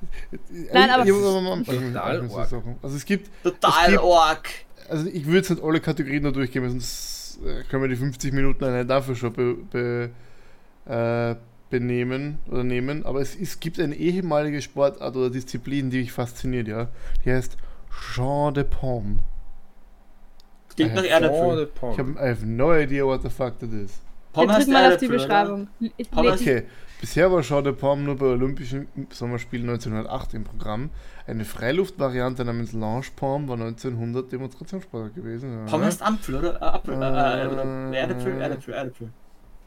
[0.73, 2.29] Nein, aber- Total.
[2.47, 2.75] Sachen.
[2.81, 4.49] Also es gibt, Total es gibt Ork.
[4.89, 8.33] also ich würde jetzt nicht alle Kategorien da durchgehen, sonst äh, können wir die 50
[8.33, 10.09] Minuten allein dafür schon be, be,
[10.85, 11.35] äh,
[11.69, 13.05] benehmen oder nehmen.
[13.05, 16.89] Aber es, es gibt eine ehemalige Sportart oder Disziplin, die mich fasziniert, ja.
[17.23, 17.55] Die heißt
[18.13, 19.19] Jean de Pomme.
[20.75, 21.63] Klingt nach Äh, Erdäpfel.
[21.63, 21.97] Ich Pomme.
[21.97, 23.99] habe I have no idea what the fuck that is.
[24.33, 25.17] Pommes drücken mal auf die Erdäpfel?
[25.17, 25.67] Beschreibung.
[26.15, 26.63] Okay,
[27.01, 30.91] bisher war Jean de Pomme nur bei Olympischen Sommerspielen 1908 im Programm.
[31.25, 35.51] Eine Freiluftvariante namens Lange Pomme war 1900 Demonstrationssport gewesen.
[35.51, 35.65] Ja.
[35.65, 36.55] Pommes ist Apfel, oder?
[36.61, 39.09] Äh, Apfel, äh, äh, Äh, oder Erdäpfel, Erdäpfel, Erdäpfel.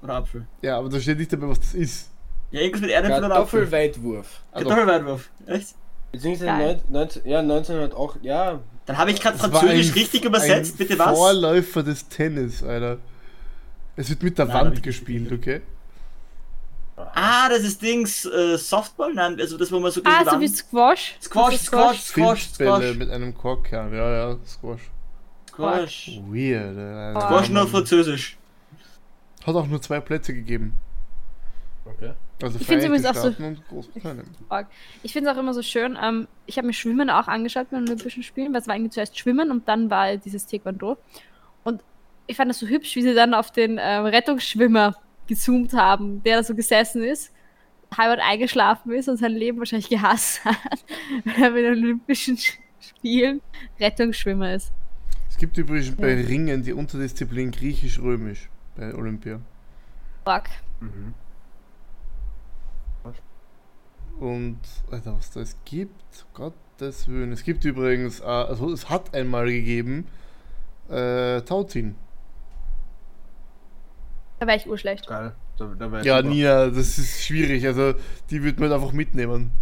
[0.03, 0.47] Oder Apfel.
[0.63, 2.11] Ja, aber da steht nicht dabei, was das ist.
[2.53, 3.61] Ja, irgendwas mit Erdäpfel oder Apfel.
[3.61, 4.43] Kartoffelweitwurf.
[4.53, 5.31] Kartoffelweitwurf.
[5.47, 5.75] Echt?
[6.13, 6.81] Beziehungsweise Geil.
[6.89, 8.61] 19, 19, ja, 1908, ja.
[8.87, 10.77] Dann habe ich gerade Französisch richtig übersetzt.
[10.77, 11.17] Bitte was?
[11.17, 12.99] Vorläufer des Tennis, Alter.
[13.97, 15.61] Es wird mit der Nein, Wand gespielt, okay?
[16.97, 19.13] Ah, das ist Dings, äh, Softball?
[19.15, 21.17] Nein, also das, wo man so Ah, gegen so die wie Squash.
[21.23, 22.97] Squash, Squash, Squash, Filzbälle Squash.
[22.97, 24.91] mit einem Korkkern, ja, ja, Squash.
[25.49, 26.21] Squash.
[26.29, 26.77] Weird.
[26.77, 27.21] Alter.
[27.27, 28.37] Squash nur Französisch.
[29.47, 30.75] Hat auch nur zwei Plätze gegeben.
[31.85, 32.13] Okay.
[32.43, 34.67] Also Ich find's übrigens Vereinigte auch so-.
[35.03, 35.99] Ich finde es auch immer so schön.
[36.03, 38.91] Ähm, ich habe mir Schwimmen auch angeschaut bei den Olympischen Spielen, weil es war irgendwie
[38.91, 40.97] zuerst Schwimmen und dann war dieses Taekwondo.
[41.65, 41.83] Und
[42.27, 46.39] ich fand das so hübsch, wie sie dann auf den ähm, Rettungsschwimmer gezoomt haben, der
[46.39, 47.33] da so gesessen ist,
[47.97, 50.85] halb eingeschlafen ist und sein Leben wahrscheinlich gehasst hat,
[51.25, 52.39] weil er bei den Olympischen
[52.81, 53.41] Spielen
[53.79, 54.73] Rettungsschwimmer ist.
[55.29, 59.41] Es gibt übrigens bei Ringen die Unterdisziplin Griechisch-Römisch bei Olympia.
[60.25, 60.49] Org.
[60.81, 61.15] Mhm.
[64.21, 64.59] Und,
[64.91, 67.33] Alter, was da es gibt, Gottes Willen.
[67.33, 70.07] Es gibt übrigens, äh, also es hat einmal gegeben,
[70.91, 71.97] äh, Tauziehen.
[74.39, 75.07] Da war ich urschlecht.
[75.07, 75.33] Geil.
[75.57, 76.29] Da, da wär Ja, super.
[76.29, 77.67] Nina, das ist schwierig.
[77.67, 77.95] Also,
[78.31, 79.53] die wird man einfach mitnehmen.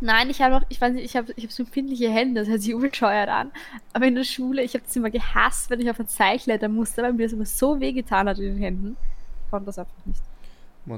[0.00, 2.48] Nein, ich habe noch, ich weiß nicht, ich habe ich hab so empfindliche Hände, das
[2.48, 3.52] hört sich überscheuert an.
[3.92, 7.02] Aber in der Schule, ich habe es immer gehasst, wenn ich auf ein klettern musste,
[7.02, 8.96] weil mir das immer so weh getan hat in den Händen.
[9.44, 10.22] Ich konnte das einfach nicht.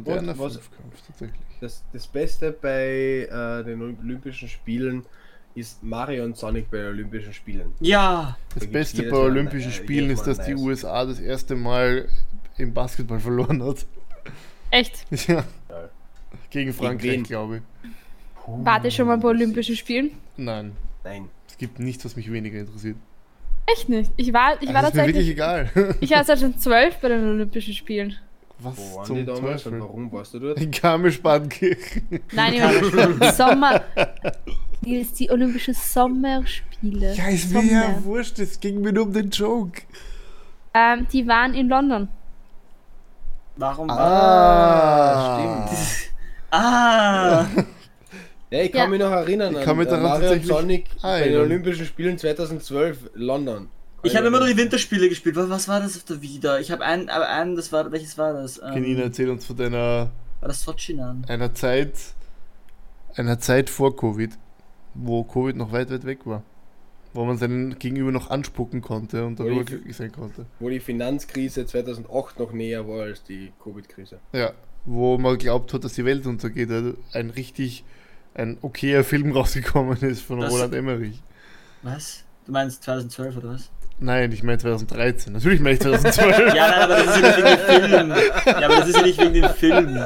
[0.01, 1.41] Moderner was- Fünfkampf, tatsächlich.
[1.61, 5.05] Das, das Beste bei äh, den Olympischen Spielen
[5.55, 7.73] ist Mario und Sonic bei den Olympischen Spielen.
[7.81, 10.55] Ja, Das gibt's Beste bei Mal, Olympischen äh, Spielen jedes ist, Mal dass die.
[10.55, 12.09] USA das erste Mal
[12.59, 13.85] im Basketball verloren hat.
[14.71, 15.05] Echt?
[15.29, 15.45] Ja.
[16.51, 17.63] Gegen Frankreich, glaube ich.
[18.47, 20.11] Wart ihr schon mal bei Olympischen Spielen?
[20.37, 20.73] Nein,
[21.05, 21.29] Nein.
[21.49, 22.97] es gibt nichts, was mich weniger interessiert.
[23.67, 24.11] Echt nicht.
[24.17, 25.77] Ich war, ich war Also ist mir wirklich tatsächlich.
[25.77, 25.97] egal.
[26.01, 28.17] Ich war 2012 bei den Olympischen Spielen.
[28.63, 29.81] Was Wo waren zum die damals und Teufel?
[29.81, 30.61] warum warst du dort?
[30.61, 32.21] In Garmisch-Partenkirchen.
[32.33, 33.83] Nein, die Sommer.
[34.85, 37.15] Die ist die Olympischen Sommerspiele.
[37.15, 37.73] Ja, ist mir Sommer.
[37.73, 39.83] ja wurscht, es ging mir nur um den Joke.
[40.75, 42.09] Ähm, die waren in London.
[43.57, 45.79] warum Ah, stimmt.
[46.55, 47.47] Ah,
[48.51, 48.87] Ja, ich kann Ja.
[48.89, 51.41] mich noch erinnern Ich kann mich daran Mario und tatsächlich Sonic bei den.
[51.41, 53.71] Olympischen Spielen 2012 London.
[54.03, 55.37] Ich habe immer nur die Winterspiele gespielt.
[55.37, 56.61] Was, was war das auf der Wieder?
[56.61, 58.59] Ich habe einen, aber einen, das war, welches war das?
[58.59, 60.11] Ähm, Kenina, erzähl uns von deiner
[60.41, 61.25] War das Sochinan?
[61.29, 61.93] einer Zeit,
[63.15, 64.33] einer Zeit vor Covid,
[64.95, 66.43] wo Covid noch weit, weit weg war.
[67.15, 70.47] Wo man seinen Gegenüber noch anspucken konnte und darüber glücklich sein konnte.
[70.61, 74.19] Wo die Finanzkrise 2008 noch näher war als die Covid-Krise.
[74.33, 74.53] Ja,
[74.87, 76.71] wo man glaubt hat, dass die Welt untergeht.
[76.71, 77.85] Also ein richtig,
[78.33, 81.21] ein okayer Film rausgekommen ist von Das- Roland Emmerich.
[81.83, 82.25] Was?
[82.47, 83.71] Du meinst 2012 oder was?
[84.03, 85.33] Nein, ich meine 2013.
[85.33, 86.37] Natürlich meine ich 2012.
[86.55, 88.11] Ja, nein, aber das ist ja nicht wegen dem Film.
[88.47, 89.99] Ja, aber das ist ja nicht wegen dem Film.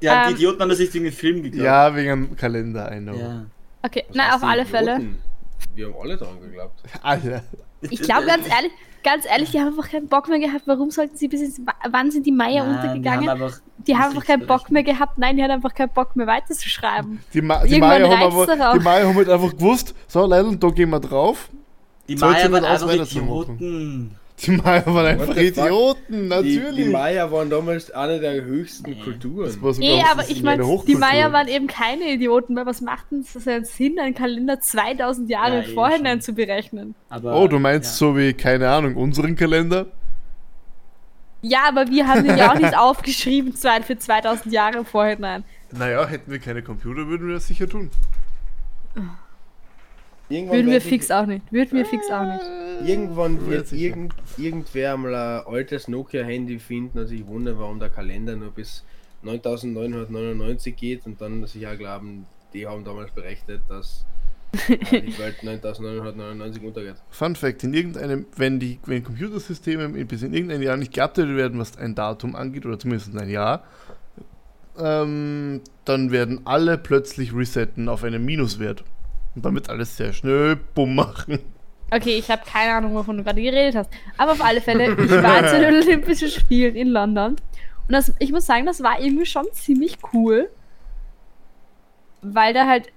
[0.00, 0.36] Ja, die Ähm.
[0.36, 1.64] Idioten haben das nicht wegen dem Film geglaubt.
[1.64, 3.14] ja, wegen dem Kalender, I know.
[3.14, 3.44] Ja.
[3.82, 5.00] Okay, Was na, auf alle Fälle.
[5.74, 6.82] Wir haben alle dran geglaubt.
[7.02, 7.42] Alter.
[7.82, 10.62] Ich glaube ganz ehrlich, ganz ehrlich, die haben einfach keinen Bock mehr gehabt.
[10.66, 13.22] Warum sollten sie bis ins, wann sind die Maya Nein, untergegangen?
[13.22, 15.18] Die haben einfach, Die haben einfach keinen Bock mehr gehabt.
[15.18, 17.20] Nein, die hat einfach keinen Bock mehr weiterzuschreiben.
[17.32, 20.90] Die, Ma die Maya haben aber, die haben halt einfach gewusst, so Leute, da gehen
[20.90, 21.50] wir drauf.
[22.08, 23.56] die sie waren einfach weiterzumachen.
[23.56, 24.16] Idioten.
[24.40, 25.36] Die Maya waren einfach?
[25.36, 26.74] Idioten, Die, natürlich.
[26.76, 29.46] die Maya waren damals eine der höchsten Kulturen.
[29.46, 30.94] Das war sogar Nee, das aber ich eine meine, die.
[30.96, 35.30] Maya waren eben keine Idioten, weil was macht denn das einen Sinn, einen Kalender 2000
[35.30, 36.94] Jahre Ja, im eh Vorhinein zu berechnen?
[37.08, 37.96] Aber, Oh, du meinst ja.
[38.08, 39.86] so wie, keine Ahnung, unseren Kalender?
[41.40, 45.44] Ja, aber wir haben den ja auch nicht aufgeschrieben für 2000 Jahre im Vorhinein.
[45.70, 47.90] Naja, hätten wir keine Computer, würden wir das sicher tun.
[50.34, 51.52] Irgendwann Würden wir fix auch nicht.
[51.52, 52.88] Würden wir fix auch nicht.
[52.88, 57.90] Irgendwann Ja, wird irgend, irgendwer mal ein altes Nokia-Handy finden und sich wundern, warum der
[57.90, 58.84] Kalender nur bis
[59.22, 64.04] 9999 geht und dann sich auch glauben, die haben damals berechnet, dass
[64.68, 66.96] äh, die Welt 9999 untergeht.
[67.10, 71.60] Fun Fact: In irgendeinem, wenn die wenn Computersysteme bis in irgendein Jahr nicht geupdatet werden,
[71.60, 73.64] was ein Datum angeht, oder zumindest ein Jahr,
[74.78, 78.84] ähm, dann werden alle plötzlich resetten auf einen Minuswert.
[79.34, 81.38] Und damit alles sehr schnell bumm machen.
[81.90, 83.90] Okay, ich habe keine Ahnung, wovon du gerade geredet hast.
[84.16, 87.36] Aber auf alle Fälle, ich war zu den Olympischen Spielen in London.
[87.86, 90.50] Und das, ich muss sagen, das war irgendwie schon ziemlich cool.
[92.22, 92.90] Weil da halt,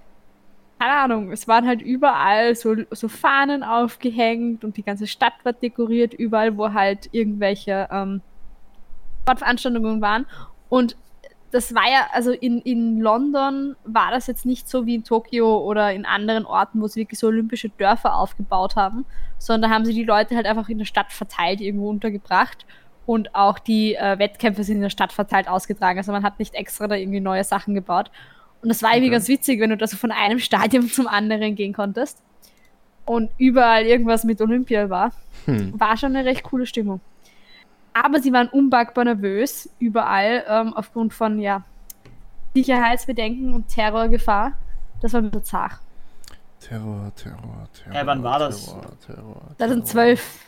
[0.80, 5.54] keine Ahnung, es waren halt überall so, so Fahnen aufgehängt und die ganze Stadt war
[5.54, 8.22] dekoriert, überall, wo halt irgendwelche ähm,
[9.24, 10.26] Sportveranstaltungen waren.
[10.70, 10.96] Und
[11.52, 15.60] das war ja, also in, in London war das jetzt nicht so wie in Tokio
[15.60, 19.06] oder in anderen Orten, wo sie wirklich so olympische Dörfer aufgebaut haben,
[19.38, 22.66] sondern da haben sie die Leute halt einfach in der Stadt verteilt, irgendwo untergebracht.
[23.06, 25.98] Und auch die äh, Wettkämpfe sind in der Stadt verteilt ausgetragen.
[25.98, 28.12] Also man hat nicht extra da irgendwie neue Sachen gebaut.
[28.62, 29.16] Und das war irgendwie Okay.
[29.16, 32.22] ganz witzig, wenn du da so von einem Stadion zum anderen gehen konntest.
[33.06, 35.14] Und überall irgendwas mit Olympia war.
[35.46, 35.80] Hm.
[35.80, 37.00] War schon eine recht coole Stimmung.
[38.04, 41.64] Aber sie waren unpackbar nervös, überall, ähm, aufgrund von, ja,
[42.54, 44.54] Sicherheitsbedenken und Terrorgefahr.
[45.02, 45.74] Das war ein bisschen zart.
[46.60, 47.94] Terror, Terror, Terror.
[47.94, 48.66] Hey, wann war das?
[48.66, 49.86] Terror, Terror, Das sind Terror.
[49.86, 50.40] zwölf.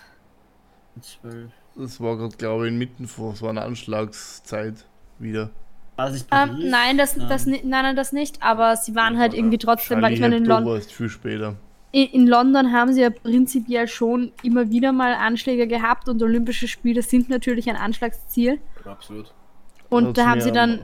[1.02, 1.52] Zwölf.
[1.76, 4.86] Das war gerade, glaube ich, inmitten vor, es war eine Anschlagszeit
[5.20, 5.50] wieder.
[5.96, 7.30] War das nicht Ähm, nein, das, Nein.
[7.30, 10.46] das, nein, nein, das nicht, aber sie waren halt irgendwie trotzdem, weil ich meine, in,
[10.46, 11.56] Charlie Hebdo Lon war erst viel später.
[11.92, 17.02] In, London haben sie ja prinzipiell schon immer wieder mal Anschläge gehabt und Olympische Spiele
[17.02, 18.60] sind natürlich ein Anschlagsziel.
[18.86, 19.34] Absolut.
[19.90, 20.82] Und da haben sie dann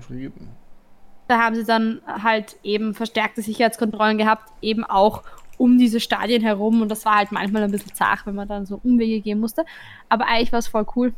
[1.28, 5.24] da haben sie dann halt eben verstärkte Sicherheitskontrollen gehabt, eben auch
[5.58, 8.66] um diese Stadien herum und das war halt manchmal ein bisschen zart, wenn man dann
[8.66, 9.66] so Umwege gehen musste.
[10.10, 11.14] Aber eigentlich war es voll cool.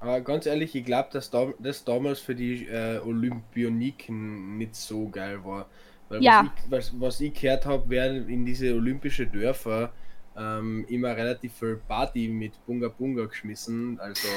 [0.00, 5.08] Aber ganz ehrlich, ich glaube, dass da, das damals für die äh, Olympioniken nicht so
[5.08, 5.66] geil war.
[6.16, 6.52] Weil Ja.
[6.68, 9.92] was, ich, was, was ich gehört habe, werden in diese olympische Dörfer
[10.36, 13.98] ähm, immer relativ viel Party mit Bunga Bunga geschmissen.
[14.00, 14.28] Also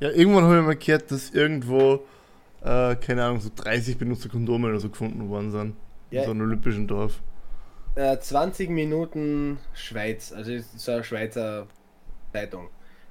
[0.00, 2.00] Ja, irgendwann habe ich mal gehört, dass irgendwo
[2.62, 5.76] äh, keine Ahnung, so 30 benutzte Kondome oder so gefunden worden sind.
[6.10, 6.20] Ja.
[6.22, 7.20] In so einem olympischen Dorf.
[7.94, 11.66] Äh, 20 Minuten Schweiz, also ist so eine Schweizer
[12.32, 12.68] Zeitung,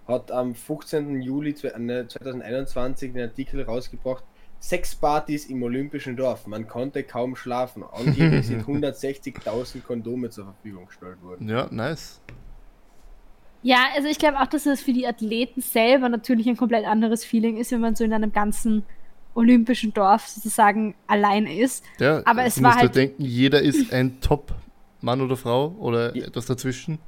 [0.08, 1.22] hat am 15.
[1.22, 4.24] Juli zwe- äh, 2021 den Artikel rausgebracht,
[4.60, 6.48] Sexpartys im Olympischen Dorf.
[6.48, 7.84] Man konnte kaum schlafen.
[7.84, 11.48] Angeblich sind 160.000 Kondome zur Verfügung gestellt worden.
[11.48, 12.20] Ja, nice.
[13.64, 17.24] Ja, also ich glaube auch, dass es für die Athleten selber natürlich ein komplett anderes
[17.26, 18.84] Feeling ist, wenn man so in einem ganzen
[19.36, 21.84] olympischen Dorf sozusagen allein ist.
[22.00, 25.76] Ja, Aber es du war musst halt- ja denken, jeder ist ein Top-Mann oder Frau
[25.80, 26.26] oder Ja.
[26.26, 27.00] etwas dazwischen.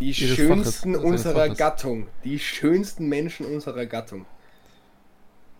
[0.00, 1.48] Die schönsten unserer.
[1.54, 2.08] Gattung.
[2.24, 4.26] Die schönsten Menschen unserer Gattung.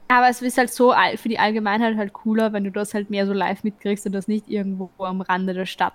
[0.08, 3.26] Aber es ist halt so für die Allgemeinheit halt cooler, wenn du das halt mehr
[3.26, 5.94] so live mitkriegst und das nicht irgendwo am Rande der Stadt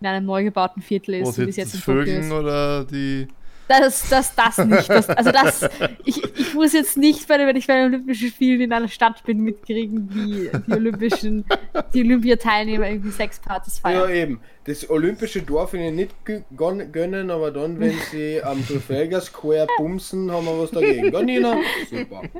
[0.00, 2.32] in einem neu gebauten Viertel ist, Was so wie es jetzt jetzt Vögeln ist.
[2.32, 3.28] oder die.
[3.68, 4.88] Das, das, das nicht.
[4.88, 5.68] Das, also das,
[6.04, 9.24] ich, ich muss jetzt nicht, bei, wenn ich bei den Olympischen Spielen in einer Stadt
[9.24, 11.44] bin, mitkriegen, wie die Olympischen,
[11.92, 14.10] die Olympiateilnehmer irgendwie Sexpartys Ja, feiern.
[14.10, 14.40] eben.
[14.64, 19.66] Das olympische Dorf ihnen nicht gö- gön- gönnen, aber dann, wenn sie am Trafalgar Square
[19.78, 21.10] bumsen, haben wir was dagegen.
[21.10, 21.56] Gell, Nina?
[21.90, 22.22] Super.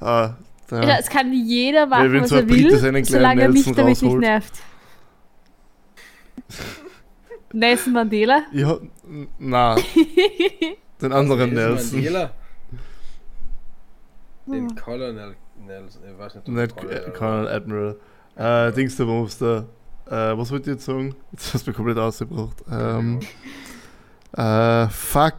[0.00, 0.34] Ah,
[0.68, 4.16] da, Ja, es kann jeder machen, was so er will, solange er mich damit nicht
[4.16, 4.52] nervt.
[7.52, 8.42] Nelson Mandela?
[8.52, 8.78] ja,
[9.38, 9.76] na,
[11.02, 11.98] den anderen Nelson.
[11.98, 12.30] Mandela.
[14.46, 14.74] Den Hm.
[14.76, 15.36] Colonel
[15.66, 16.02] Nelson.
[16.10, 17.96] Ich weiß nicht, ob Nicht Colonel Colonel Admiral.
[18.36, 19.66] Äh, Dings der Monster.
[20.06, 21.14] Äh, was wollt ihr jetzt sagen?
[21.32, 22.56] Jetzt hast du mich komplett ausgebracht.
[22.70, 23.20] Ähm,
[24.32, 25.36] äh, fuck.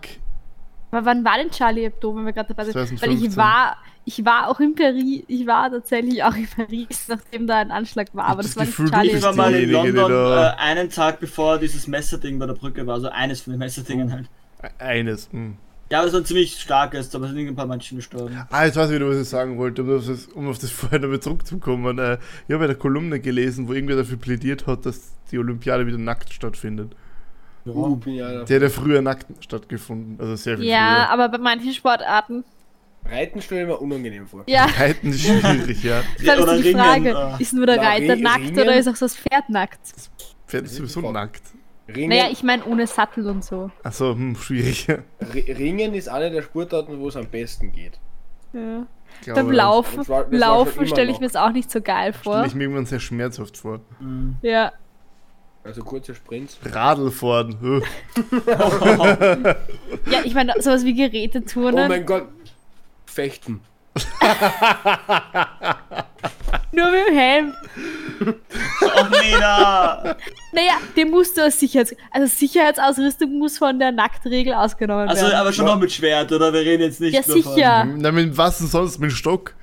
[0.92, 2.76] Aber wann war denn Charlie Hebdo, wenn wir gerade dabei sind?
[2.76, 3.32] Weil 2015.
[3.32, 7.60] ich war, ich war auch in Paris, ich war tatsächlich auch in Paris, nachdem da
[7.60, 10.52] ein Anschlag war, aber Das das war nicht Charlie Ich war mal in London äh,
[10.58, 14.30] einen Tag bevor dieses Messerding bei der Brücke war, also eines von den Messerdingen halt.
[14.80, 15.30] Eines.
[15.32, 15.56] Hm.
[15.92, 18.46] Ja, aber es war ein ziemlich starkes, aber es sind ein paar Menschen gestorben.
[18.50, 20.72] Ah, jetzt weiß ich wieder, was ich sagen wollte, um auf das, um auf das
[20.72, 22.00] vorher damit zurückzukommen.
[22.00, 25.98] Äh, ich habe eine Kolumne gelesen, wo irgendwer dafür plädiert hat, dass die Olympiade wieder
[25.98, 26.96] nackt stattfindet.
[27.66, 28.46] Uh, bin ja einer.
[28.46, 32.44] Die hat ja früher nackt stattgefunden, also sehr viel Ja, aber bei manchen Sportarten,
[33.06, 34.44] Reiten stelle ich mir unangenehm vor.
[34.48, 34.66] ja.
[34.66, 36.02] Reiten ist schwierig, ja.
[36.26, 37.36] das oder ist die Ringen, Frage, ah.
[37.40, 38.60] ist nur der Na, Reiter Ri- nackt Ringen?
[38.60, 39.80] oder ist auch so das Pferd nackt?
[40.48, 41.42] Pferd ist sowieso nackt.
[41.88, 43.70] Ringen, Naja, ich meine ohne Sattel und so.
[43.84, 44.88] Achso, hm, schwierig.
[45.22, 48.00] Ri- Ringen ist eine der Sportarten, wo es am besten geht.
[48.54, 48.86] Ja.
[49.34, 52.34] Beim Laufen, Das war- das Laufen stelle ich mir jetzt auch nicht so geil vor.
[52.36, 53.82] Stelle ich mir irgendwann sehr schmerzhaft vor.
[54.00, 54.36] Mhm.
[54.42, 54.72] Ja.
[55.64, 56.58] Also kurze Sprints.
[56.64, 57.56] Radlfahren.
[60.12, 62.28] ja, ich meine, sowas wie Oh Geräteturnen, mein Gott.
[63.12, 63.62] Fechten.
[66.72, 67.54] nur mit dem Helm.
[68.82, 70.16] Oh, Nina!
[70.54, 71.94] Naja, den musst du als Sicherheits...
[72.12, 75.36] Also Sicherheitsausrüstung muss von der Nacktregel ausgenommen Also, werden.
[75.36, 76.54] aber schon noch mit Schwert, oder?
[76.54, 77.54] Wir reden jetzt nicht Ja, nur von...
[77.54, 77.86] sicher.
[77.86, 79.00] Na, mit was denn sonst?
[79.00, 79.54] Mit dem Stock?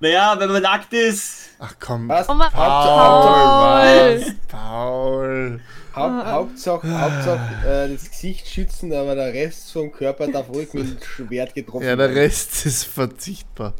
[0.00, 1.50] Naja, wenn man nackt ist.
[1.60, 2.08] Ach komm.
[2.08, 2.28] Was?
[2.28, 4.20] Oh Paul, Paul.
[4.20, 4.34] was?
[4.48, 5.60] Paul.
[5.94, 10.88] Haupt, Hauptsache, Hauptsache äh, das Gesicht schützen, aber der Rest vom Körper darf ruhig mit
[10.88, 12.18] dem Schwert getroffen Ja, der werden.
[12.18, 13.74] Rest ist verzichtbar.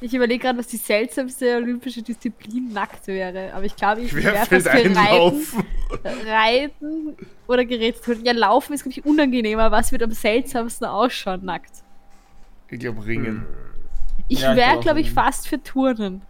[0.00, 3.52] Ich überlege gerade, was die seltsamste olympische Disziplin nackt wäre.
[3.54, 5.64] Aber ich glaube, ich wäre für Reiten, einlaufen.
[6.26, 8.24] Reiten oder Geräteturnen.
[8.24, 9.70] Ja, Laufen ist, glaube ich, unangenehmer.
[9.70, 11.84] Was wird am seltsamsten ausschauen nackt?
[12.68, 13.46] Ich glaube Ringen.
[14.26, 16.22] Ich Ja, wäre, glaub glaube ich, fast für Turnen.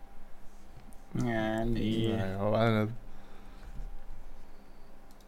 [1.25, 2.15] Ja, nee.
[2.15, 2.89] Naja.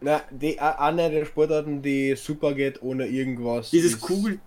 [0.05, 3.71] Na, die, eine der Sportarten, die super geht ohne irgendwas.
[3.71, 4.39] Dieses ist, Kugel...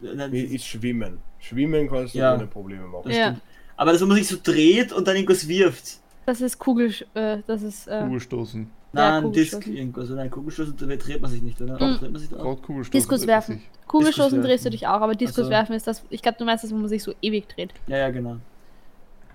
[0.00, 1.18] Nein, Ist Schwimmen.
[1.38, 2.34] Schwimmen kannst du Ja.
[2.34, 3.04] ohne Probleme machen.
[3.06, 3.36] Das Ja.
[3.76, 5.98] Aber das, wo man sich so dreht und dann irgendwas wirft.
[6.26, 6.92] Das ist Kugel...
[7.14, 7.86] Äh, das ist...
[7.86, 8.68] Äh, Kugelstoßen.
[8.92, 9.76] Ja, Nein, Disk Kugelstoßen.
[9.76, 10.10] irgendwas.
[10.10, 11.74] Oder ein Kugelstoß, da dreht man sich nicht, oder?
[11.74, 11.98] Mhm.
[11.98, 12.60] Dreht man sich da auch.
[12.60, 12.90] Kugelstoßen.
[12.90, 13.62] Diskus werfen.
[13.86, 15.50] Kugelstoßen drehst du dich auch, aber Diskus so.
[15.50, 16.02] werfen ist das...
[16.10, 17.70] Ich glaube, du meinst das, wo man sich so ewig dreht.
[17.86, 18.38] Ja, ja, genau.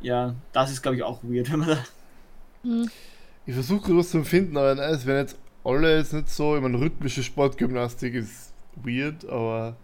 [0.02, 1.78] Ja, das ist, glaube ich, auch weird, wenn man da...
[2.63, 2.89] Hm.
[3.50, 6.56] Ich versuche gerade was zu finden, aber nein, es werden jetzt alle jetzt nicht so.
[6.56, 9.76] Ich meine, rhythmische Sportgymnastik ist weird, aber.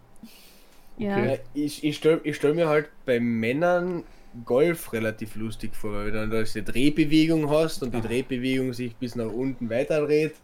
[0.98, 1.34] Okay.
[1.34, 4.04] Ja, ich ich stelle ich stell mir halt bei Männern
[4.46, 8.96] Golf relativ lustig vor, weil du dann da diese Drehbewegung hast und die Drehbewegung sich
[8.98, 10.36] bis nach unten weiterdreht.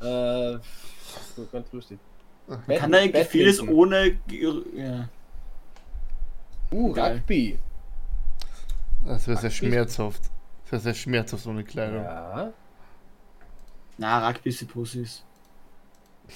[0.00, 0.56] Äh,
[1.36, 1.98] so ganz lustig.
[2.66, 4.16] Kann da irgendwie vieles ohne...
[4.74, 5.10] Ja.
[6.72, 6.92] Uh.
[6.92, 7.58] Rugby.
[9.04, 10.30] Das wäre sehr schmerzhaft.
[10.74, 12.02] Das wäre sehr schmerzhaft ohne Kleidung.
[12.02, 12.52] Ja.
[13.96, 15.22] Na, Rugby ist die Pussys.
[16.26, 16.32] Äh,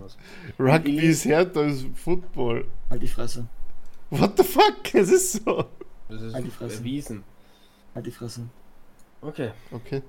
[0.00, 0.16] was-
[0.56, 2.66] Rugby ist härter als Football.
[2.90, 3.48] Halt die Fresse.
[4.10, 4.94] What the fuck?
[4.94, 5.64] Es ist so.
[6.08, 6.76] Das ist Halt die Fresse.
[6.78, 7.24] erwiesen.
[7.92, 8.42] Halt die Fresse.
[9.20, 9.50] Okay.
[9.72, 10.02] Okay.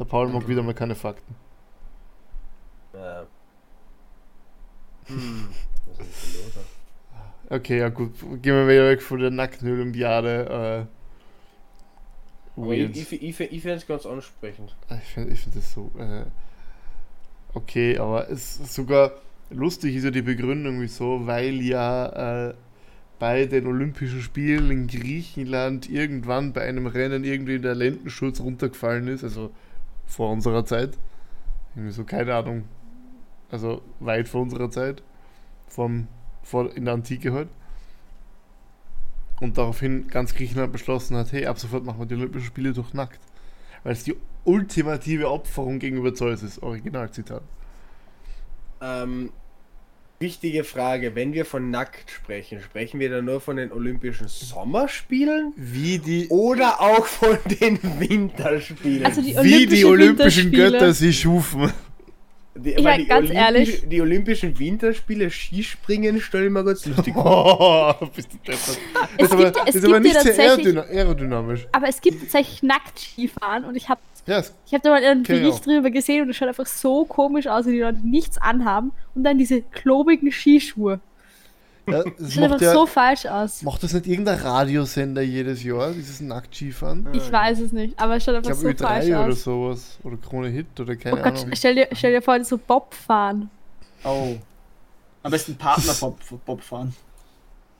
[0.00, 1.36] Der Paul mag wieder mal keine Fakten.
[2.94, 3.22] Äh.
[5.06, 5.48] Hm.
[5.86, 6.64] Was ist denn los?
[7.48, 8.12] Okay, ja gut.
[8.42, 10.88] Gehen wir wieder weg von der nackten Olympiade.
[10.90, 10.95] Äh,
[12.56, 12.96] Aber ich, weird.
[12.96, 14.74] ich, ich, ich finde es ganz ansprechend.
[14.90, 15.90] Ich finde ich find das so.
[15.98, 16.24] Äh,
[17.54, 19.12] okay, aber es ist sogar
[19.50, 22.54] lustig ist ja die Begründung, wieso, weil ja äh,
[23.18, 29.24] bei den Olympischen Spielen in Griechenland irgendwann bei einem Rennen irgendwie der Lendenschutz runtergefallen ist,
[29.24, 29.50] also
[30.06, 30.98] vor unserer Zeit.
[31.74, 32.64] Irgendwie so, keine Ahnung.
[33.50, 35.02] Also weit vor unserer Zeit.
[35.68, 36.08] Vom,
[36.42, 37.48] vor, in der Antike halt.
[39.40, 42.94] Und daraufhin ganz Griechenland beschlossen hat, hey, ab sofort machen wir die Olympischen Spiele durch
[42.94, 43.20] nackt.
[43.84, 46.62] Weil es die ultimative Opferung gegenüber Zeus ist.
[46.62, 47.42] Originalzitat.
[48.80, 49.30] Ähm,
[50.18, 55.52] wichtige Frage, wenn wir von nackt sprechen, sprechen wir da nur von den Olympischen Sommerspielen
[55.56, 59.04] Wie die, oder auch von den Winterspielen?
[59.04, 61.72] Also die wie die olympischen Götter sie schufen.
[62.56, 63.82] Die, Ja, die ganz Olympi- ehrlich.
[63.88, 67.98] Die Olympischen Winterspiele Skispringen stelle ich mir ganz lustig vor.
[68.00, 68.78] Oh, bist du deppert.
[69.18, 71.66] Es ist aber, gibt- es ist aber gibt ja nicht sehr aerodynamisch.
[71.72, 75.22] Aber es gibt tatsächlich Nackt-Skifahren und ich habe Ja, es, ich hab da mal einen
[75.22, 75.60] Bericht auch.
[75.60, 79.24] drüber gesehen und es schaut einfach so komisch aus, wenn die Leute nichts anhaben und
[79.24, 81.00] dann diese klobigen Skischuhe.
[81.86, 83.62] Ja, Das macht, einfach ja, so falsch aus.
[83.62, 87.08] macht das nicht irgendein Radiosender jedes Jahr, dieses Nacktskifahren?
[87.12, 89.42] Ich weiß es nicht, aber es schaut Ich einfach glaube so falsch Ö3 oder aus.
[89.44, 89.98] sowas.
[90.02, 91.50] Oder Krone Hit oder Oh keine Gott, Ahnung.
[91.54, 93.50] stell dir, stell dir vor, so Bob fahren.
[94.04, 94.36] Oh.
[95.22, 96.94] Am besten Partner-Bob Bob fahren.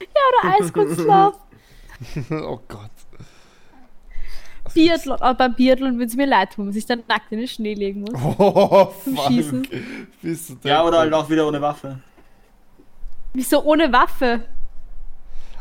[0.01, 1.35] Oder Eiskunstlauf.
[2.31, 2.91] oh Gott.
[4.75, 5.21] Biathlon.
[5.21, 7.49] Aber beim Biathlon würde es mir leid tun, wenn man sich dann nackt in den
[7.49, 8.11] Schnee legen muss.
[8.39, 9.27] Oh, Zum fuck.
[9.29, 9.67] Schießen.
[10.21, 11.99] Bist du Ja, oder halt auch wieder ohne Waffe.
[13.37, 14.41] Wieso ohne Waffe?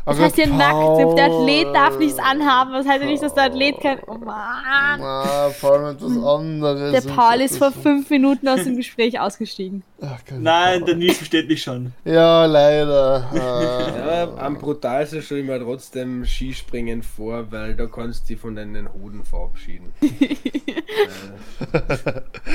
[0.06, 1.16] Das Aber heißt ja nackt.
[1.18, 1.98] Der Athlet darf Paul.
[1.98, 2.72] nichts anhaben.
[2.74, 3.98] Das heißt ja nicht, dass der Athlet kein.
[4.06, 5.00] Oh Mann.
[5.00, 6.92] Na, vor allem etwas anderes.
[7.04, 9.82] Der Paul ist vor fünf Minuten aus dem Gespräch ausgestiegen.
[10.00, 10.86] Ach, Nein, Paul.
[10.86, 11.92] der Nils versteht mich schon.
[12.04, 13.28] Ja, leider.
[13.34, 14.46] Ja, Ah.
[14.46, 18.88] am brutalsten stelle ich mir trotzdem Skispringen vor, weil da kannst du dich von deinen
[18.94, 19.92] Hoden verabschieden.
[20.00, 20.06] äh,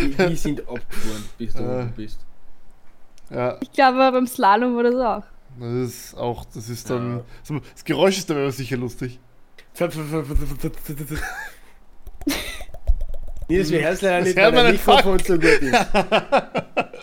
[0.01, 1.65] die, die sind abgefahren, bis du Äh.
[1.65, 2.19] unten bist.
[3.34, 5.24] Ja, Ich glaube, beim Slalom war das auch.
[5.60, 7.17] das ist auch, das ist dann.
[7.17, 7.24] Ja.
[7.44, 9.20] so- Das Geräusch ist dann aber sicher lustig.
[13.50, 15.74] Nils, wir hören es leider Das nicht, weil dein nicht, Mikrofon so gut ist.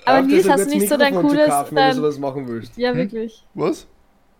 [0.05, 1.49] Aber Nils, hast du nicht so dein cooles.
[1.49, 2.77] kaufen, wenn du Dein, sowas machen willst.
[2.79, 3.45] ja, wirklich.
[3.55, 3.87] Was?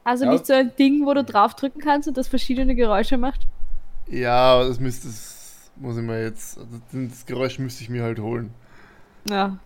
[0.05, 0.33] Also Ja.
[0.33, 3.47] nicht so ein Ding, wo du draufdrücken kannst und das verschiedene Geräusche macht.
[4.09, 5.09] Ja, das müsste.
[5.09, 6.57] Das muss ich mir jetzt.
[6.59, 8.55] also Das Geräusch müsste ich mir halt holen.
[9.29, 9.59] Ja.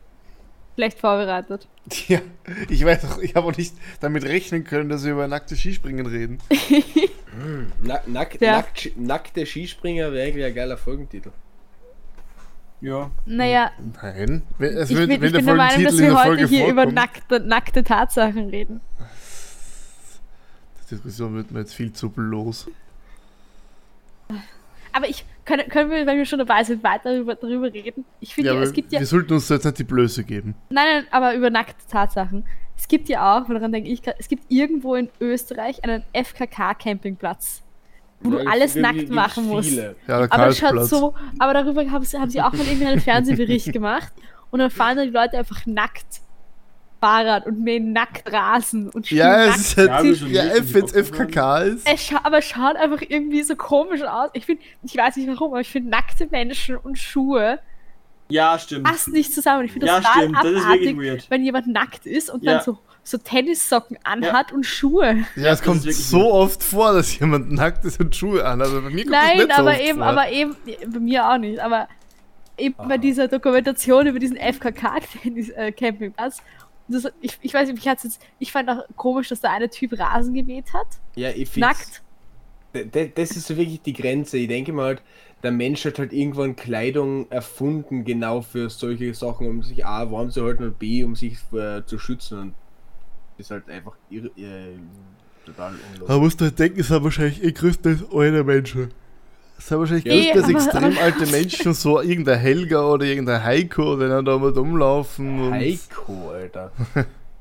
[0.75, 1.69] Schlecht vorbereitet.
[2.09, 2.21] Ja,
[2.69, 6.07] ich weiß auch, ich habe auch nicht damit rechnen können, dass wir über nackte Skispringen
[6.07, 6.39] reden.
[7.83, 8.53] Nack, nack, Ja.
[8.53, 11.31] nackt, nackte Skispringer wäre eigentlich ein geiler Folgentitel.
[12.81, 13.11] Ja.
[13.27, 13.71] Naja,
[14.03, 14.43] Nein.
[14.59, 16.67] Wenn, es ich wird- bin, wenn ich bin der Meinung, dass wir heute Folge hier
[16.69, 18.81] über nackte, nackte Tatsachen reden.
[20.85, 22.69] Die Diskussion wird mir jetzt viel zu bloß.
[24.93, 28.05] Aber ich können, können wir, wenn wir schon dabei sind, weiter darüber, darüber reden?
[28.21, 29.01] Ich finde, Ja, ja, es gibt ja.
[29.01, 30.55] wir sollten uns jetzt nicht die Blöße geben.
[30.71, 32.45] Nein, nein, aber über nackte Tatsachen.
[32.77, 37.63] Es gibt ja auch, daran denke ich gerade, es gibt irgendwo in Österreich einen FKK-Campingplatz,
[38.21, 39.73] wo du Ja, alles gibt- nackt machen musst.
[39.73, 42.87] Ja, der Aber es schaut so, aber darüber haben sie, haben sie auch mal irgendwie
[42.87, 44.13] einen Fernsehbericht gemacht
[44.51, 46.21] und dann fahren dann die Leute einfach nackt
[47.03, 49.89] Fahrrad und mähen nackt Rasen und Ja, es ist halt,
[50.29, 51.89] Ja, ja, wenn's Bock FKK ist.
[51.93, 54.31] Es scha aber es schaut einfach irgendwie so komisch aus.
[54.35, 57.59] Ich finde, ich weiß nicht warum, aber ich finde nackte Menschen und Schuhe
[58.29, 58.85] Ja, stimmt.
[58.85, 59.65] passt nicht zusammen.
[59.65, 61.27] Ich finde Ja, das total stimmt, das ist abartig, wirklich weird.
[61.31, 62.53] wenn jemand nackt ist und Ja.
[62.55, 65.25] dann so, so Tennissocken anhat und Schuhe.
[65.35, 68.61] Ja, es das kommt so oft vor, dass jemand nackt ist und Schuhe an.
[68.63, 70.07] Also bei mir kommt das Nein, nicht so aber oft eben, vor.
[70.07, 71.89] aber eben, bei mir auch nicht, aber
[72.59, 76.43] eben bei dieser Dokumentation über diesen FKK-Campingplatz.
[76.89, 79.71] Das, ich, ich weiß nicht, mich hat's jetzt, ich fand auch komisch, dass der eine
[79.71, 80.87] Typ Rasen gemäht hat.
[81.15, 82.03] Ja, ich find's- Nackt.
[83.15, 84.39] Das ist so wirklich die Grenze.
[84.39, 85.03] Ich denke mal, halt,
[85.43, 90.31] der Mensch hat halt irgendwann Kleidung erfunden, genau für solche Sachen, um sich A warm
[90.31, 92.39] zu halten und B, um sich äh, zu schützen.
[92.39, 92.55] Und
[93.37, 94.77] ist halt einfach irre, äh,
[95.45, 96.17] total Da unlogisch.
[96.23, 98.95] musst du halt denken, es sind wahrscheinlich eh größtenteils alte Menschen.
[99.63, 103.95] Es sind wahrscheinlich Eh, größtenteils aber- extrem alte Menschen, so irgendein Helga oder irgendein Heiko,
[103.97, 105.41] die dann da mal rumlaufen.
[105.41, 106.73] Und Heiko, Alter.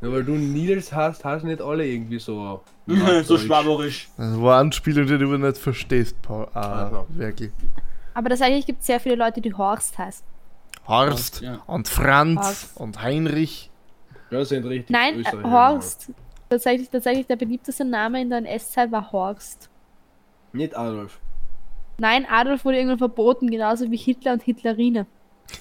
[0.01, 2.61] Nur weil du Nils hast, hast nicht alle irgendwie so.
[3.23, 4.09] so schwaberisch.
[4.17, 6.47] Das war eine Anspielung, die du nicht verstehst, Paul.
[6.53, 7.05] Ah, Also.
[7.09, 7.51] wirklich.
[8.13, 10.23] Aber tatsächlich gibt es sehr viele Leute, die Horst heißen.
[10.87, 11.61] Horst Ja.
[11.67, 12.77] und Franz Horst.
[12.77, 13.69] und Heinrich.
[14.29, 14.89] Ja, sind richtig.
[14.91, 15.43] Nein, äh.
[15.43, 16.11] Horst.
[16.49, 19.69] Tatsächlich, tatsächlich der beliebteste Name in der NS-Zeit war Horst.
[20.53, 21.19] Nicht Adolf.
[22.01, 25.05] Nein, Adolf wurde irgendwann verboten, genauso wie Hitler und Hitlerine.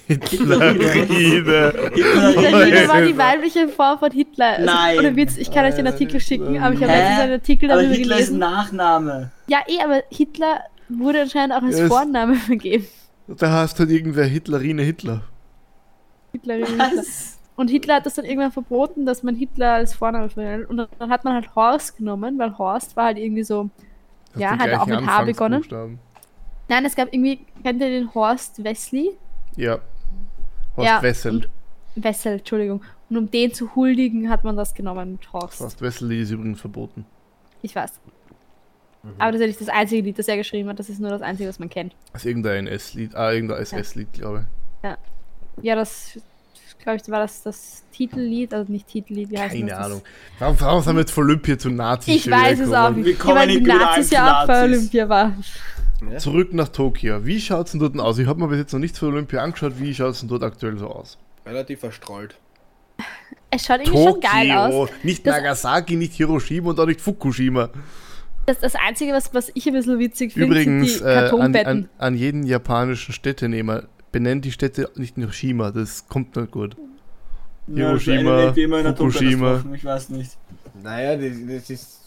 [0.07, 1.73] Hitlerine.
[1.93, 4.53] Hitlerine war die weibliche Form von Hitler.
[4.57, 4.97] Also, Nein.
[4.97, 7.81] Ohne Witz, ich kann euch den Artikel schicken, aber ich habe letztens einen Artikel Aber
[7.83, 8.39] darüber Hitler ist ein gelesen.
[8.39, 9.31] Nachname.
[9.47, 12.87] Ja, eh, aber Hitler wurde anscheinend auch als Ja, es- Vorname vergeben.
[13.27, 15.21] Da hast halt irgendwer Hitlerine Hitler.
[16.31, 16.91] Hitlerine Hitler.
[16.97, 17.37] Was?
[17.55, 20.69] Und Hitler hat das dann irgendwann verboten, dass man Hitler als Vorname verwendet.
[20.71, 23.69] Und dann hat man halt Horst genommen, weil Horst war halt irgendwie so.
[24.33, 25.63] Hat Ja, hat auch mit H begonnen.
[26.71, 29.11] Nein, es gab irgendwie, kennt ihr den Horst Wesley?
[29.57, 29.79] Ja.
[30.77, 31.49] Horst Ja, Wessel.
[31.95, 32.81] Wessel, Entschuldigung.
[33.09, 35.59] Und um den zu huldigen, hat man das genommen mit Horst.
[35.59, 37.05] Horst Wessel ist übrigens verboten.
[37.61, 37.91] Ich weiß.
[39.17, 40.79] Aber das ist ja nicht das einzige Lied, das er geschrieben hat.
[40.79, 41.93] Das ist nur das einzige, was man kennt.
[42.13, 43.15] Das ist irgendein S-Lied.
[43.15, 44.45] Ah, irgendein SS-Lied, glaube
[45.61, 46.17] Ja, das,
[46.81, 48.53] glaube ich, war das das Titellied.
[48.53, 49.41] Also nicht Titellied, wie ich.
[49.41, 49.77] heißt Keine das?
[49.77, 50.01] Ahnung.
[50.39, 53.05] Warum, warum sind wir jetzt von Olympia zu Nazis Ich weiß es auch nicht.
[53.05, 54.63] Wir kommen weil die Nazis ja auch bei.
[54.63, 55.43] Olympia waren.
[56.17, 57.25] Zurück nach Tokio.
[57.25, 58.17] Wie schaut es denn dort aus?
[58.17, 59.73] Ich habe mir bis jetzt noch nichts von Olympia angeschaut.
[59.77, 61.17] Wie schaut es denn dort aktuell so aus?
[61.45, 62.35] Relativ verstrahlt.
[63.49, 64.89] Es schaut irgendwie schon geil aus.
[65.03, 67.69] Nicht Das- Nagasaki, nicht Hiroshima und auch nicht Fukushima.
[68.45, 71.55] Das, das Einzige, was, was ich ein bisschen witzig finde, Übrigens, sind die äh, an,
[71.55, 76.75] an, an jeden japanischen Städtenehmer, benennt die Städte nicht Hiroshima, das kommt nicht gut.
[77.67, 79.63] Hiroshima, Ja, wie immer in der Fukushima.
[79.75, 80.31] Ich weiß nicht.
[80.81, 81.97] Naja, das, das ist.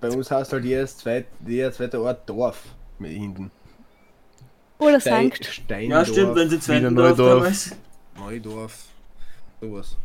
[0.00, 2.62] Bei uns heißt halt jedes zweite, jeder zweite Ort Dorf
[3.02, 3.50] mit hinten.
[4.78, 5.44] Oder Stein, Sankt.
[5.46, 7.38] Ja, Steindorf, stimmt, wenn sie Wiener Zwentendorf Neudorf.
[7.38, 7.76] damals.
[8.16, 8.84] Neudorf,
[9.60, 9.96] sowas.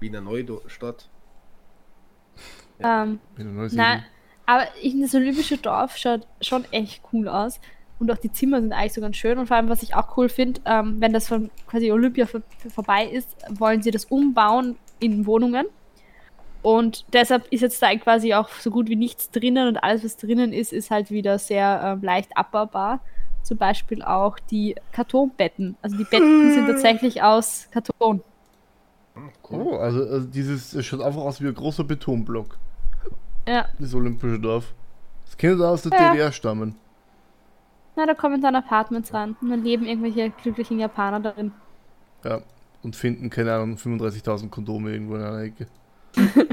[0.00, 1.08] Wiener Neustadt.
[2.80, 3.82] Ähm, Wieder Neusiedl.
[3.82, 4.04] nein,
[4.46, 7.60] aber ich finde, das olympische Dorf schaut schon echt cool aus.
[8.00, 9.38] Und auch die Zimmer sind eigentlich so ganz schön.
[9.38, 12.42] Und vor allem, was ich auch cool finde, ähm, wenn das von quasi Olympia vor,
[12.74, 15.66] vorbei ist, wollen sie das umbauen in Wohnungen.
[16.64, 20.16] Und deshalb ist jetzt da quasi auch so gut wie nichts drinnen und alles, was
[20.16, 23.00] drinnen ist, ist halt wieder sehr ähm, leicht abbaubar.
[23.42, 25.76] Zum Beispiel auch die Kartonbetten.
[25.82, 28.22] Also die Betten sind tatsächlich aus Karton.
[29.50, 32.56] Oh, also, also dieses, es schaut einfach aus wie ein großer Betonblock.
[33.46, 34.72] Ja, Das olympische Dorf.
[35.26, 36.12] Das könnte aus der Ja.
[36.12, 36.76] DDR stammen.
[37.94, 41.52] na, da kommen dann Apartments ran und dann leben irgendwelche glücklichen Japaner darin.
[42.24, 42.40] Ja.
[42.82, 45.66] Und finden, keine Ahnung, 35.000 Kondome irgendwo in einer Ecke.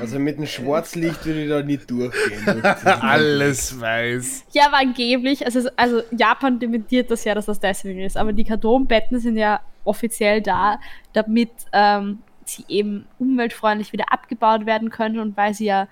[0.00, 2.62] Also mit dem Schwarzlicht würde ich da nicht durchgehen.
[2.84, 4.46] Alles weiß.
[4.52, 8.44] Ja, aber angeblich, also, also Japan dementiert das ja, dass das deswegen ist, aber die
[8.44, 10.80] Kartonbetten sind ja offiziell da,
[11.12, 15.86] damit ähm, sie eben umweltfreundlich wieder abgebaut werden können und weil sie ja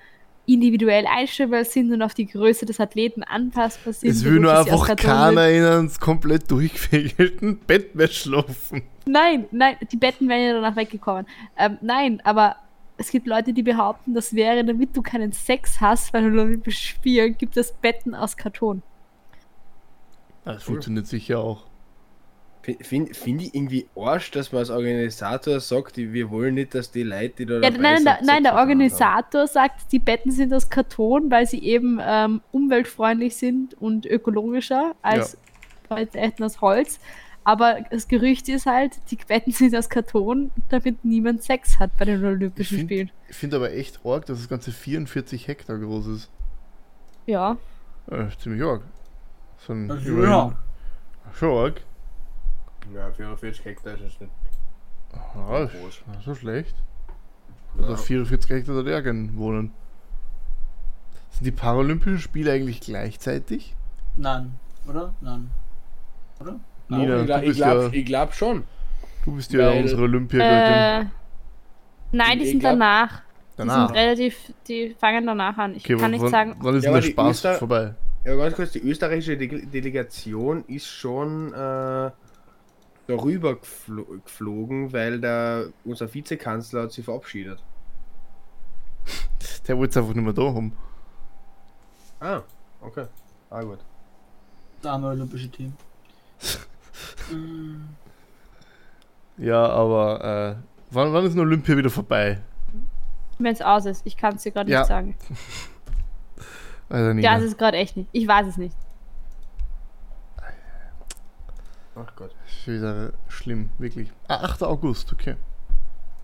[0.49, 4.11] individuell einstellbar sind und auf die Größe des Athleten anpassbar sind.
[4.11, 5.57] Es will nur einfach keiner sind.
[5.57, 8.83] in einem komplett durchgefägelten Bett mehr schlafen.
[9.07, 11.27] Nein, nein, die Betten wären ja danach weggekommen.
[11.57, 12.57] Ähm, nein, aber
[12.97, 16.97] es gibt Leute, die behaupten, das wäre, damit du keinen Sex hast bei den Olympischen
[16.97, 18.83] Spielen, gibt es Betten aus Karton.
[20.45, 21.68] Das funktioniert sicher auch.
[22.81, 27.03] Finde find ich irgendwie Arsch, dass man als Organisator sagt, wir wollen nicht, dass die
[27.03, 28.59] Leute, die da Ja, dabei nein, sind, der, nein, der miteinander haben.
[28.59, 34.95] Organisator sagt, die Betten sind aus Karton, weil sie eben ähm, umweltfreundlich sind und ökologischer
[35.03, 35.37] als
[35.89, 37.01] Betten aus Holz.
[37.45, 42.05] Aber das Gerücht ist halt, die Betten sind aus Karton, damit niemand Sex hat bei
[42.05, 43.11] den Olympischen Ich find- Spielen.
[43.31, 46.31] Ich finde aber echt arg, dass das Ganze 44 Hektar groß ist.
[47.27, 47.57] Ja.
[48.11, 48.83] Ja, ziemlich arg.
[49.67, 49.89] So ein
[50.23, 50.57] ja.
[51.35, 51.81] Schon arg.
[52.95, 54.33] Ja, 44 Hektar ist es nicht
[55.13, 56.03] Ah, ist groß.
[56.13, 56.75] nicht so schlecht.
[57.79, 57.85] Ja.
[57.87, 59.73] Oder 44 Hektar da gerne wohnen.
[61.31, 63.75] Sind die Paralympischen Spiele eigentlich gleichzeitig?
[64.17, 64.53] Nein,
[64.89, 65.15] oder?
[65.21, 65.51] Nein.
[66.41, 66.59] Oder?
[66.89, 68.65] Nina, ich du glaube ja- ich glaub schon.
[69.25, 71.07] Du bist ja Weil- unsere Olympiagöttin.
[71.09, 71.11] Äh,
[72.13, 73.21] nein, die Ich sind glaub- danach.
[73.21, 73.89] Die Danach.
[73.89, 75.75] sind relativ, die fangen danach an.
[75.75, 76.55] Ich Okay, kann nicht sagen.
[76.61, 77.95] wann ist Ja, denn der Spaß Öster- vorbei?
[78.25, 82.11] Ja, ganz kurz, die österreichische De Delegation ist schon äh,
[83.09, 87.61] darüber geflo geflogen, weil da unser Vizekanzler hat sich verabschiedet.
[89.67, 90.73] Der wollte es einfach nicht mehr da haben.
[92.21, 92.43] Ah,
[92.81, 93.07] okay.
[93.51, 93.79] Ah, gut.
[94.83, 95.73] Dame Olympische Team.
[99.37, 100.57] Ja, aber äh,
[100.91, 102.41] wann, wann ist denn Olympia wieder vorbei?
[103.39, 104.05] Wenn es aus ist.
[104.05, 104.81] Ich kann es dir gerade Ja.
[104.81, 105.17] nicht sagen.
[106.91, 107.37] Also Ja, Nina.
[107.37, 108.09] es ist gerade echt nicht.
[108.13, 108.75] Ich weiß es nicht.
[111.95, 112.35] Ach Gott.
[112.67, 114.11] Wieder schlimm, wirklich.
[114.27, 114.63] Ah, 8.
[114.63, 115.37] August, okay.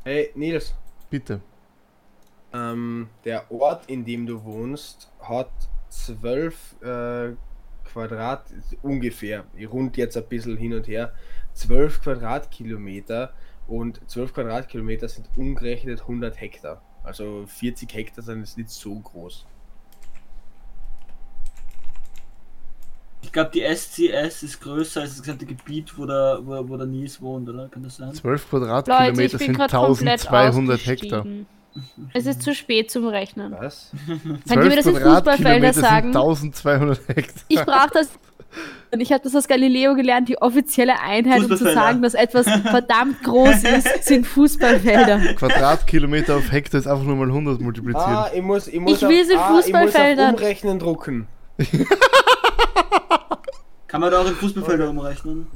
[0.04, 0.74] Hey, Nils,
[1.10, 1.40] Bitte.
[2.52, 5.50] ähm, der Ort, in dem du wohnst, hat
[5.88, 7.32] zwölf äh,
[7.84, 8.46] Quadrat,
[8.82, 11.12] ungefähr, ich rund jetzt ein bisschen hin und her,
[11.52, 13.32] zwölf Quadratkilometer
[13.66, 16.82] und zwölf Quadratkilometer sind umgerechnet 100 Hektar.
[17.02, 19.46] Also 40 Hektar sind jetzt nicht so groß.
[23.24, 26.86] Ich glaube, die SCS ist größer als das gesamte Gebiet, wo der, wo, wo der
[26.86, 27.68] Nies wohnt, oder?
[27.68, 28.12] Kann das sein?
[28.12, 31.26] 12 Leute, ich Quadratkilometer bin sind gerade komplett 1200 Hektar.
[32.12, 33.54] Es ist zu spät zum Rechnen.
[33.58, 33.90] Was?
[34.06, 36.06] Könnt ihr mir das in Fußballfelder sind sagen?
[36.08, 37.44] 1200 Hektar.
[37.48, 38.10] Ich brauche das.
[38.92, 42.48] Und ich habe das aus Galileo gelernt, die offizielle Einheit, um zu sagen, dass etwas
[42.48, 45.34] verdammt groß ist, sind Fußballfelder.
[45.36, 48.06] Quadratkilometer auf Hektar ist einfach nur mal 100 multiplizieren.
[48.06, 50.34] Ah, ich muss, ich muss Ich will sie auf, ah, ich muss auf Fußballfeldern.
[50.34, 51.26] Umrechnen drucken.
[53.94, 55.46] Kann man da auch in Fußballfelder umrechnen?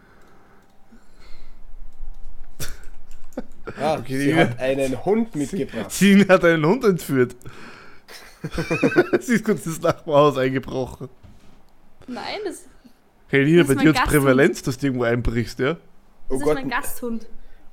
[3.81, 5.91] Ah, Okay, sie die- hat einen Hund mitgebracht.
[5.91, 7.35] Sie hat einen Hund entführt.
[9.21, 11.09] Sie ist kurz ins Nachbarhaus eingebrochen.
[12.07, 12.67] Nein, das,
[13.29, 14.23] Hey Nina, Das ist bei mein dir hat Gasthund.
[14.25, 15.73] Prävalenz, dass du irgendwo einbrichst, ja?
[16.29, 17.27] Oh das ist Gott, mein Gasthund.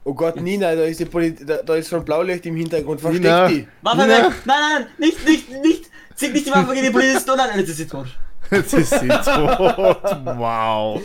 [0.03, 3.01] Oh Gott, Nina, da ist, die Poli da, da ist ein Blaulicht im Hintergrund.
[3.01, 3.47] Versteck Nina.
[3.47, 3.67] die.
[3.81, 4.17] Waffe Nina.
[4.17, 4.33] weg!
[4.45, 4.87] Nein, nein, nein!
[4.97, 5.89] Nicht, nicht, nicht!
[6.15, 7.31] Zieh nicht die Waffe gegen die Polizisten!
[7.31, 8.07] Oh nein, jetzt ist sie tot.
[8.51, 10.03] Jetzt ist sie tot.
[10.25, 11.01] Wow.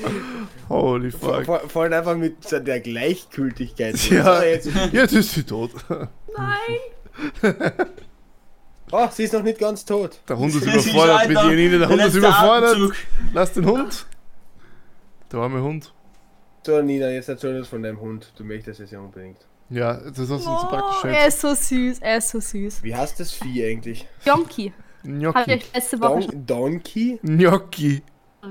[0.69, 1.45] Holy fuck.
[1.45, 3.97] vor, vor allem einfach mit der Gleichgültigkeit.
[4.11, 5.71] Ja, jetzt, jetzt ist sie tot.
[6.37, 7.73] Nein.
[8.91, 10.21] oh, sie ist noch nicht ganz tot.
[10.29, 11.79] Der Hund ist Sie überfordert mit Nina.
[11.79, 12.71] Der Hund ist überfordert.
[12.71, 12.95] Atemzug.
[13.33, 14.07] Lass den Hund.
[15.31, 15.93] Der arme Hund.
[16.67, 18.33] So, Nina, jetzt erzähl uns von deinem Hund.
[18.37, 19.39] Du möchtest es ja unbedingt.
[19.71, 22.83] Ja, das du uns Oh, praktisch er ist so süß, er ist so süß.
[22.83, 24.05] Wie heißt das Vieh eigentlich?
[24.25, 24.73] Jonki.
[25.05, 25.63] Gnocchi.
[25.73, 27.21] letzte Woche schon Don Donkey?
[27.23, 28.03] Gnocchi.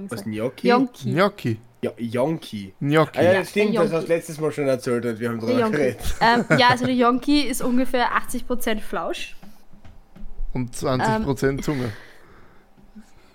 [0.07, 0.67] Was, Gnocchi?
[0.69, 1.11] Jonki.
[1.11, 1.59] Gnocchi.
[1.81, 2.73] Ja, Yonki.
[2.79, 3.19] Gnocchi.
[3.19, 4.07] Ah ja, das stimmt, das hast Yonki.
[4.07, 6.15] du letztes Mal schon erzählt und wir haben drüber geredet.
[6.21, 9.35] Ähm, ja, also der Jonki ist ungefähr 80% Flausch.
[10.53, 11.91] Und 20% Ähm, Zunge.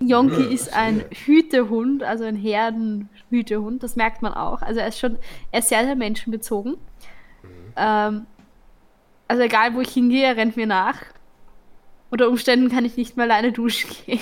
[0.03, 4.63] Jonki ist ein Hütehund, also ein Herdenhütehund, das merkt man auch.
[4.63, 5.19] Also er ist schon,
[5.53, 6.77] er ist sehr, sehr menschenbezogen.
[7.77, 8.27] Ähm,
[9.29, 10.97] also egal, wo ich hingehe, er rennt mir nach.
[12.11, 14.21] Unter Umständen kann ich nicht mehr alleine duschen gehen.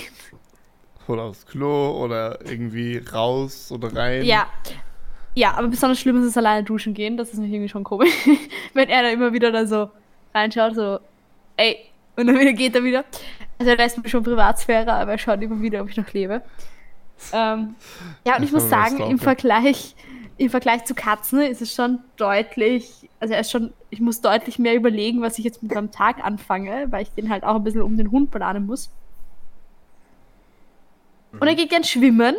[1.07, 4.23] Oder aufs Klo oder irgendwie raus oder rein.
[4.23, 4.47] Ja.
[5.35, 7.17] Ja, aber besonders schlimm ist es alleine duschen gehen.
[7.17, 8.11] Das ist nämlich irgendwie schon komisch.
[8.73, 9.89] Wenn er da immer wieder da so
[10.33, 10.99] reinschaut, so,
[11.57, 11.77] ey,
[12.15, 13.05] und dann wieder geht er wieder.
[13.59, 16.41] Also er lässt mir schon Privatsphäre, aber er schaut immer wieder, ob ich noch lebe.
[17.33, 17.75] Ähm,
[18.25, 19.95] ja, und ich muss Das war sagen, im Vergleich,
[20.37, 24.57] im Vergleich zu Katzen ist es schon deutlich, also er ist schon, ich muss deutlich
[24.57, 27.63] mehr überlegen, was ich jetzt mit meinem Tag anfange, weil ich den halt auch ein
[27.63, 28.89] bisschen um den Hund planen muss.
[31.33, 32.35] Und er geht gern schwimmen.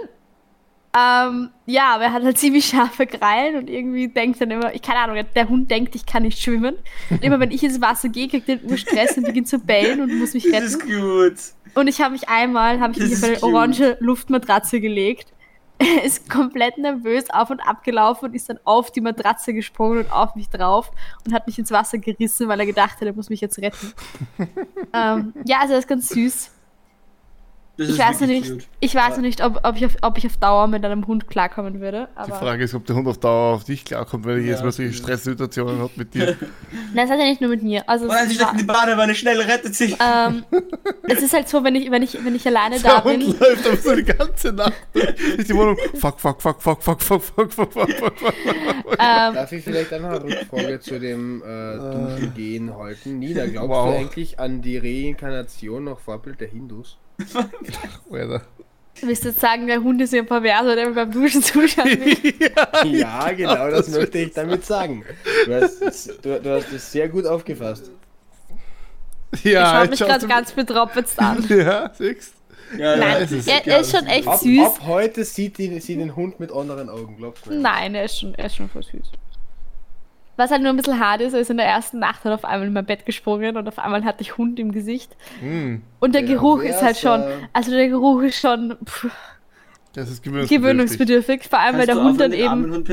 [0.96, 4.82] Ähm, ja, aber er hat halt ziemlich scharfe Krallen und irgendwie denkt dann immer, ich
[4.82, 6.74] keine Ahnung, der Hund denkt, ich kann nicht schwimmen.
[7.10, 10.18] Und immer wenn ich ins Wasser gehe, kriegt er Urstress und beginnt zu bellen und
[10.18, 11.00] muss mich Das ist retten.
[11.00, 11.36] gut.
[11.74, 15.32] Und ich habe mich einmal, habe ich mich auf eine orange Luftmatratze gelegt.
[15.78, 20.00] Er ist komplett nervös auf und ab gelaufen und ist dann auf die Matratze gesprungen
[20.00, 20.90] und auf mich drauf
[21.24, 23.92] und hat mich ins Wasser gerissen, weil er gedacht hat, er muss mich jetzt retten.
[24.92, 26.50] ähm, ja, also er ist ganz süß.
[27.80, 30.18] Das Ich ist weiß noch nicht, ich weiß noch nicht ob, ob, ich auf, ob
[30.18, 32.08] ich auf Dauer mit einem Hund klarkommen würde.
[32.26, 34.64] Die Frage ist, ob der Hund auf Dauer auf dich klarkommt, weil er jetzt Ja,
[34.66, 34.92] mal solche.
[34.92, 36.36] Stresssituationen hat mit dir.
[36.92, 37.88] Nein, das hat ja nicht nur mit mir.
[37.88, 39.96] Also Und sie in die Badewanne, schnell rettet sich.
[39.98, 40.44] ähm,
[41.08, 43.38] es ist halt so, wenn ich, wenn ich, wenn ich alleine da Der Hund bin.
[43.38, 45.78] läuft aber so die ganze Nacht durch die Wohnung.
[45.94, 48.34] Fuck, fuck, fuck, fuck, fuck, fuck, fuck, fuck, fuck, fuck, fuck.
[48.98, 53.18] Ähm, Darf ich vielleicht noch eine Rückfrage zu dem äh, Duschen halten?
[53.20, 53.86] Nina, glaubst Wow.
[53.88, 56.98] du eigentlich an die Reinkarnation nach Vorbild der Hindus?
[58.10, 58.42] Alter.
[59.02, 61.86] willst du jetzt sagen, der Hund ist ja ein Perverser, der mir beim Duschen zuschaut?
[62.84, 65.04] Ja, genau, das, möchte ich damit sagen.
[65.46, 67.90] Du hast, es- du, du hast es sehr gut aufgefasst.
[69.44, 71.44] Ja, ich schaue mich gerade ganz betrotzt an.
[71.48, 72.34] Ja, siehst
[72.76, 74.66] Ja, Nein, es ist er, er ist schon echt Ab, süß.
[74.66, 77.50] ab heute sieht die, sie den Hund mit anderen Augen, glaubst du?
[77.50, 77.60] mir?
[77.60, 79.10] Nein, er ist schon, er ist schon voll süß.
[80.40, 82.46] Was halt nur ein bisschen hart ist, er ist in der ersten Nacht halt auf
[82.46, 85.14] einmal in mein Bett gesprungen und auf einmal hatte ich Hund im Gesicht.
[85.38, 89.10] Hm, Und der Ja, Geruch ist halt schon, äh, also der Geruch ist schon pff,
[89.92, 90.58] das ist gewöhnungsbedürftig.
[90.58, 92.86] gewöhnungsbedürftig, vor allem weil der Hund dann eben, Hund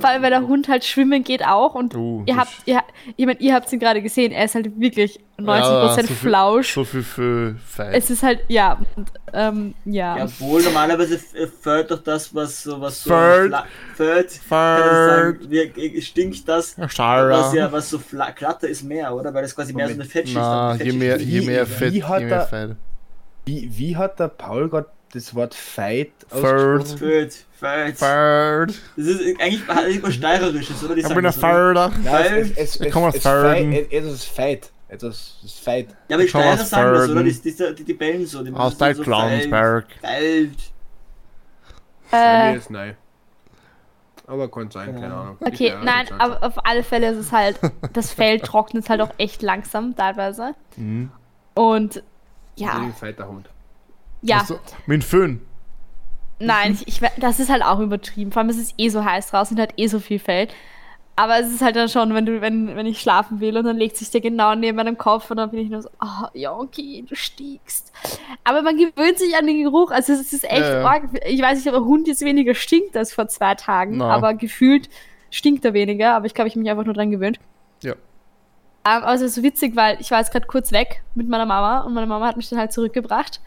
[0.00, 2.80] vor allem weil der Hund halt schwimmen geht auch und Oh, ihr habt, ihr,
[3.16, 6.16] ich meine, ihr habt ihn gerade gesehen, er ist halt wirklich 90% Ja, so viel-
[6.16, 6.72] Flausch.
[6.74, 7.94] So viel für Feind.
[7.94, 10.16] Es ist halt, ja, und, ähm, ja.
[10.18, 13.10] Ja, wohl, normalerweise f- fördert doch das, was so, was so.
[14.32, 18.00] Ich sagen, wie- stinkt das, was ja, was so
[18.36, 19.34] glatter ist mehr, oder?
[19.34, 20.84] Weil das quasi mehr so eine Fettschicht Na, hat.
[20.84, 22.76] je mehr, je Wie- mehr wie Fett, je hat mehr er- Fett.
[23.46, 26.98] Wie, wie hat der Paul gerade das Wort Fight ausgesprochen?
[26.98, 27.96] Föd, Föd.
[27.96, 28.74] Ferd.
[28.96, 30.94] Das ist eigentlich hat irgendwas Steirerisches, oder?
[30.94, 31.40] Die Ich bin ein?
[31.40, 31.92] Ferder.
[32.04, 32.48] Ja, es,
[33.16, 33.42] Feld.
[33.42, 34.70] Fight- ist Fight.
[34.88, 35.88] Etwas ist Fight.
[36.08, 37.22] Ja, aber die Ich Steirer sagen das, oder?
[37.22, 38.42] Die, die, die, die bellen so.
[38.44, 39.86] Die Aus so Clownsberg.
[40.00, 40.52] Feld.
[42.10, 42.96] Bei Äh, ist.
[44.26, 45.36] Aber kann sein, keine Ahnung.
[45.40, 47.58] Okay, Ja, nein, aber auf alle Fälle ist es halt,
[47.92, 50.54] das Fell trocknet halt auch echt langsam teilweise.
[50.76, 51.10] Mhm.
[51.54, 52.02] Und
[52.56, 52.66] Ja.
[52.68, 53.48] ja, Ein feiter Hund.
[54.24, 55.40] Ja, Also, mit Föhn.
[56.38, 58.32] nein, ich, ich, we- das ist halt auch übertrieben.
[58.32, 60.48] Vor allem es ist eh so heiß draußen und hat eh so viel Fell.
[61.16, 63.76] Aber es ist halt dann schon, wenn du, wenn, wenn ich schlafen will und dann
[63.76, 66.52] legt sich der genau neben meinem Kopf und dann bin ich nur so, oh, ja,
[66.52, 67.92] okay, du stinkst.
[68.42, 69.92] Aber man gewöhnt sich an den Geruch.
[69.92, 70.84] Also es ist echt ja.
[70.84, 71.04] arg.
[71.26, 74.10] Ich weiß nicht, ob der Hund jetzt weniger stinkt als vor zwei Tagen, Na.
[74.10, 74.88] aber gefühlt
[75.30, 76.16] stinkt er weniger.
[76.16, 77.38] Aber ich glaube, ich habe mich einfach nur dran gewöhnt.
[77.84, 77.92] Ja.
[77.92, 81.46] Ähm, aber es ist so witzig, weil ich war jetzt gerade kurz weg mit meiner
[81.46, 83.40] Mama und meine Mama hat mich dann halt zurückgebracht.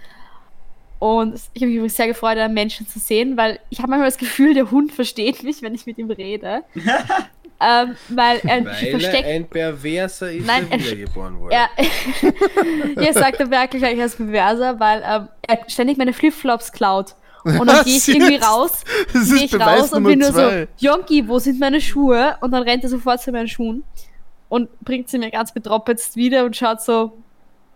[1.00, 4.08] Und ich habe mich übrigens sehr gefreut, einen Menschen zu sehen, weil ich habe manchmal
[4.10, 6.64] das Gefühl, der Hund versteht mich, wenn ich mit ihm rede.
[7.62, 9.28] ähm, weil er Weil versteckt.
[9.28, 11.56] er ein Perverser ist, Nein, der er- wiedergeboren wurde.
[11.56, 11.70] Er,
[13.04, 17.16] ja, sagt er wirklich gleich als Bewerser, weil ähm, er ständig meine Flipflops klaut.
[17.44, 18.84] Und dann gehe ich irgendwie raus,
[19.14, 20.68] gehe ich Beweis raus und Nummer bin nur zwei.
[20.78, 22.36] so, Jonki, wo sind meine Schuhe?
[22.42, 23.84] Und dann rennt er sofort zu meinen Schuhen
[24.50, 27.14] und bringt sie mir ganz betroppelt wieder und schaut so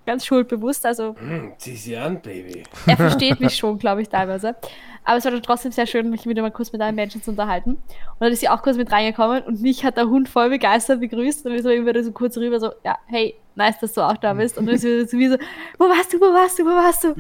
[0.05, 0.85] ganz schuldbewusst.
[0.85, 2.63] Also Hm, zieh sie an, Baby.
[2.87, 4.55] er versteht mich schon, glaube ich, teilweise.
[5.03, 7.31] Aber es war dann trotzdem sehr schön, mich wieder mal kurz mit einem Menschen zu
[7.31, 7.71] unterhalten.
[7.71, 7.81] Und
[8.19, 11.45] dann ist sie auch kurz mit reingekommen und mich hat der Hund voll begeistert begrüßt
[11.45, 14.33] und wir so irgendwie so kurz rüber so, ja, hey, nice, dass du auch da
[14.33, 14.57] bist.
[14.57, 15.37] Und dann ist sie zu mir so,
[15.79, 17.15] wo warst du, wo warst du, wo warst du?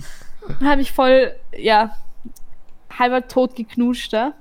[0.47, 1.95] Und habe ich voll, ja,
[2.97, 4.33] halber tot geknutscht da.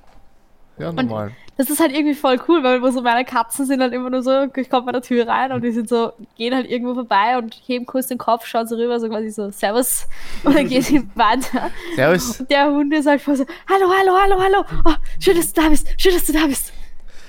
[0.78, 1.32] Ja, normal.
[1.60, 4.22] Das ist halt irgendwie voll cool, weil wo so meine Katzen sind halt immer nur
[4.22, 7.36] so, ich komme bei der Tür rein und die sind so, gehen halt irgendwo vorbei
[7.36, 10.06] und heben kurz den Kopf, schauen so rüber, so quasi so, Servus,
[10.44, 11.70] und dann gehen sie weiter.
[11.96, 12.40] Servus.
[12.40, 15.60] Und der Hund ist halt voll so, hallo, hallo, hallo, hallo, oh, schön, dass du
[15.60, 16.72] da bist, schön, dass du da bist.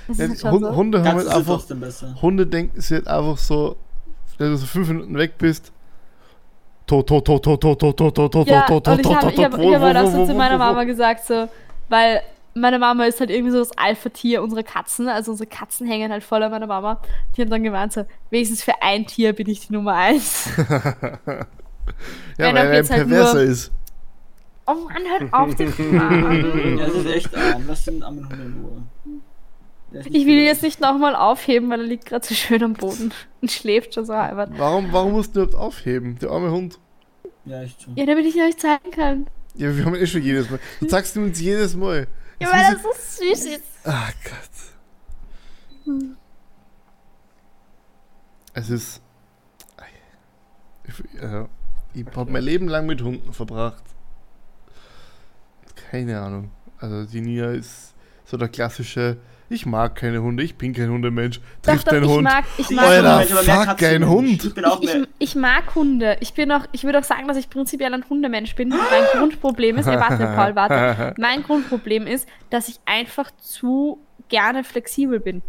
[0.07, 0.75] Das Ja, ist halt schon Hund, so.
[0.77, 2.21] Hunde haben halt einfach.
[2.21, 3.75] Hunde denken sich halt einfach so,
[4.37, 5.73] wenn du so fünf Minuten weg bist.
[6.87, 9.19] Tot, tot, tot, tot, tot, tot, tot, tot, tot, Ja, tot, und tot, ich habe
[9.19, 10.55] tot, ich hab, tot, ich hab wo, halt auch wo, so wo, zu wo, meiner
[10.55, 11.49] wo, Mama gesagt, so,
[11.89, 12.21] weil
[12.53, 16.23] meine Mama ist halt irgendwie so das Alpha-Tier unserer Katzen, also unsere Katzen hängen halt
[16.23, 17.01] voll an meiner Mama.
[17.35, 20.49] Die haben dann gemeint so, wenigstens für ein Tier bin ich die Nummer eins.
[22.37, 23.71] Ja, Wenn weil er ein jetzt halt Perverser nur- ist.
[24.67, 26.77] Oh Mann, hört auf den Fragen.
[26.77, 27.63] Ja, das ist echt arm.
[27.67, 30.03] Lass den armen Hund in Ruhe.
[30.05, 33.11] Ich will ihn jetzt nicht nochmal aufheben, weil er liegt gerade so schön am Boden
[33.41, 34.47] und schläft schon so halber.
[34.57, 36.17] Warum, warum musst du überhaupt aufheben?
[36.19, 36.79] Der arme Hund.
[37.45, 37.91] Ja, echt so.
[37.95, 39.27] Ja, damit ich ihn euch zeigen kann.
[39.55, 40.59] Ja, wir haben ihn eh schon jedes Mal.
[40.79, 42.07] Du sagst ihm uns jedes Mal.
[42.41, 43.47] Ja, weil er so süß ist.
[43.47, 46.05] ich- Ah, Gott.
[48.53, 49.01] Es ist.
[50.83, 51.45] Ich, äh,
[51.93, 53.83] ich habe mein Leben lang mit Hunden verbracht.
[55.89, 56.51] Keine Ahnung.
[56.79, 57.93] Also die Nia ist
[58.25, 59.17] so der klassische,
[59.51, 61.39] ich mag keine Hunde, ich bin kein Hundemensch.
[61.61, 62.23] Doch, Trifft doch, dein ich Hund.
[62.23, 64.45] mag, ich mag Alter, fuck, ein Hund.
[64.45, 66.17] Ich Ich, ich, mag Hunde.
[66.19, 68.69] Ich bin auch, ich würde auch sagen, dass ich prinzipiell ein Hundemensch bin.
[68.69, 68.79] Mein
[69.13, 71.13] Grundproblem ist, ey, warte, Paul, warte.
[71.19, 73.99] Mein Grundproblem ist, dass ich einfach zu
[74.29, 75.41] gerne flexibel bin.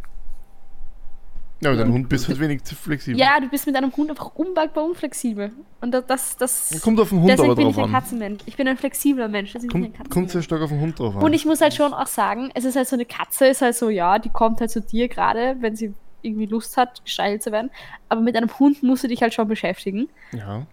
[1.63, 3.19] Ja, mit einem Hund bist du halt wenig zu flexibel.
[3.21, 5.53] Ja, du bist mit einem Hund einfach unwagbar unflexibel.
[5.81, 8.01] Und das, das, Kommt auf den Hund deswegen aber bin ich drauf ein an.
[8.01, 8.41] Katzenmensch.
[8.47, 9.53] Ich bin ein flexibler Mensch.
[9.53, 10.45] Deswegen bin ich ein Kommt, kommt sehr Katzenmensch.
[10.47, 11.23] stark auf den Hund drauf an.
[11.23, 13.77] Und ich muss halt schon auch sagen, es ist halt so eine Katze, ist halt
[13.77, 17.53] so, ja, die kommt halt zu dir gerade, wenn sie irgendwie Lust hat, gestreichelt zu
[17.53, 17.71] werden.
[18.09, 20.09] Aber mit einem Hund musst du dich halt schon beschäftigen.
[20.33, 20.67] ja.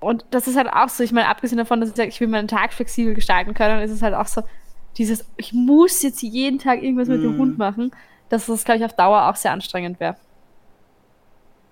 [0.00, 2.26] Und das ist halt auch so, ich meine, abgesehen davon, dass ich sage, ich will
[2.26, 4.42] meinen Tag flexibel gestalten können, ist es halt auch so,
[4.98, 7.38] dieses, ich muss jetzt jeden Tag irgendwas mit dem Mhm.
[7.38, 7.92] Hund machen,
[8.32, 10.16] dass das, glaube ich, auf Dauer auch sehr anstrengend wäre.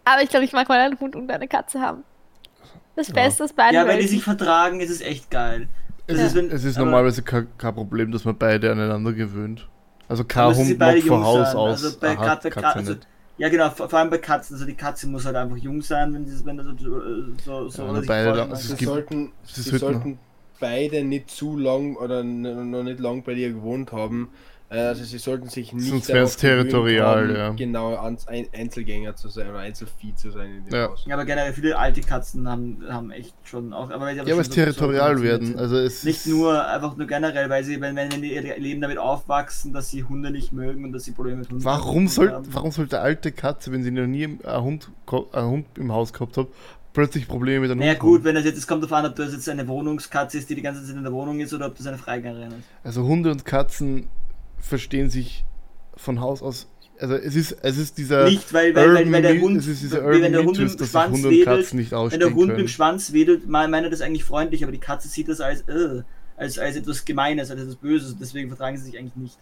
[0.04, 2.04] Aber ich glaube, ich mag mal einen Hund und eine Katze haben.
[2.96, 3.14] Das Ja.
[3.14, 5.68] Beste aus beiden Ja, wenn die sich vertragen, ist es echt geil.
[6.06, 6.26] Das Ja.
[6.26, 9.68] ist, wenn, Es ist normalerweise kein, kein Problem, dass man beide aneinander gewöhnt.
[10.08, 11.56] Also kein Hund beide mag von Haus sein.
[11.56, 11.84] aus.
[11.84, 13.06] Also bei eine Katze, Katze also, nicht.
[13.38, 14.54] ja genau, vor, vor allem bei Katzen.
[14.56, 16.66] Also die Katze muss halt einfach jung sein, wenn sie wenn das
[17.44, 19.78] so, so, Ja, oder nur sich beide da- also Sie es gibt- sollten, sie sie
[19.78, 20.18] sollten-
[20.58, 24.28] beide nicht zu lang oder noch nicht lang bei dir gewohnt haben.
[24.72, 27.50] Also sie sollten sich nicht Sonst darauf territorial, haben, ja.
[27.50, 27.96] genau
[28.52, 30.88] Einzelgänger zu sein oder Einzelvieh zu sein in dem Ja.
[30.88, 31.04] Haus.
[31.08, 33.90] Ja, aber generell viele alte Katzen haben, haben echt schon auch.
[33.90, 35.58] Aber weil sie Ja, aber es so- so territorial domestiziert werden.
[35.58, 38.98] Also es Nicht nur, einfach nur generell, weil sie, wenn, wenn die ihr Leben damit
[38.98, 42.46] aufwachsen, dass sie Hunde nicht mögen und dass sie Probleme mit Hunden Warum, soll, haben.
[42.52, 44.88] warum sollte alte Katze, wenn sie noch nie einen Hund,
[45.32, 46.46] einen Hund im Haus gehabt hat,
[46.92, 48.24] plötzlich Probleme mit einem Naja Hund gut, haben?
[48.26, 50.62] wenn das jetzt, es kommt darauf an, ob das jetzt eine Wohnungskatze ist, die die
[50.62, 52.68] ganze Zeit in der Wohnung ist, oder ob das eine Freigängerin ist.
[52.84, 54.08] Also Hunde und Katzen
[54.60, 55.44] verstehen sich
[55.96, 56.68] von Haus aus.
[56.98, 59.82] Also es ist, es ist dieser nicht, weil, weil, weil, weil der Hund, es ist
[59.82, 61.72] dieser wenn der Hund Mythos, im sich Schwanz Hunde und wedelt,
[62.12, 62.58] wenn der Hund mit können.
[62.58, 66.02] dem Schwanz wedelt, meint er das eigentlich freundlich, aber die Katze sieht das als, äh,
[66.36, 69.38] als, als etwas Gemeines, als etwas Böses, deswegen vertragen sie sich eigentlich nicht.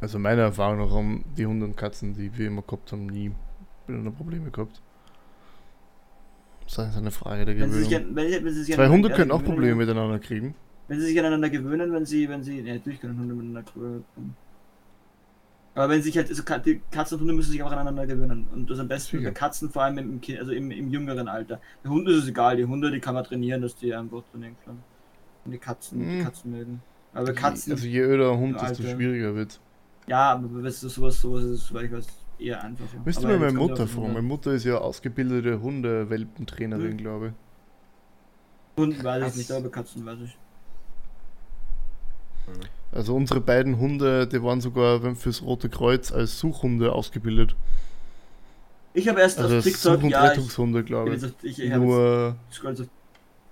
[0.00, 3.30] Also meiner Erfahrung nach haben die Hunde und Katzen, die wir immer gehabt haben, nie
[3.86, 4.82] miteinander Probleme gehabt.
[6.64, 8.08] Das ist eine Frage der sich, Gewöhnung.
[8.10, 10.54] an- wenn, wenn sich Zwei Hunde können auch Probleme miteinander kriegen.
[10.88, 14.36] Wenn sie sich aneinander gewöhnen, wenn sie, wenn sie, ja, natürlich können Hunde miteinander gewöhnen.
[15.74, 18.48] Aber wenn sich halt, also die Katzen und Hunde müssen sich auch aneinander gewöhnen.
[18.48, 21.60] Und das am besten bei Katzen, vor allem im, Kind, also im, im jüngeren Alter.
[21.84, 24.56] Der Hund ist es egal, die Hunde, die kann man trainieren, dass die einfach trainieren
[24.64, 24.86] können.
[25.44, 26.18] Und die Katzen, die Hm.
[26.18, 26.82] Katzen mögen.
[27.12, 29.60] Aber Katzen, Also je öder ein Hund, desto schwieriger wird
[30.06, 32.06] ja, aber weißt du, sowas, sowas ist, soweit ich weiß,
[32.38, 32.98] eher einfacher.
[33.04, 34.12] Müsste mal meine Mutter fragen.
[34.12, 36.98] Meine Mutter ist ja ausgebildete Hunde-Welpentrainerin, Hm.
[36.98, 37.32] glaube ich.
[38.78, 40.38] Hunden weiß ich nicht, aber bei Katzen weiß ich.
[42.92, 47.54] Also unsere beiden Hunde, die waren sogar fürs Rote Kreuz als Suchhunde ausgebildet.
[48.94, 51.22] Ich habe erst Also auf TikTok, Such- und ja, ich, Rettungshunde, ich, glaube ich.
[51.22, 52.88] jetzt auf- ich, ich habe jetzt Nur so auf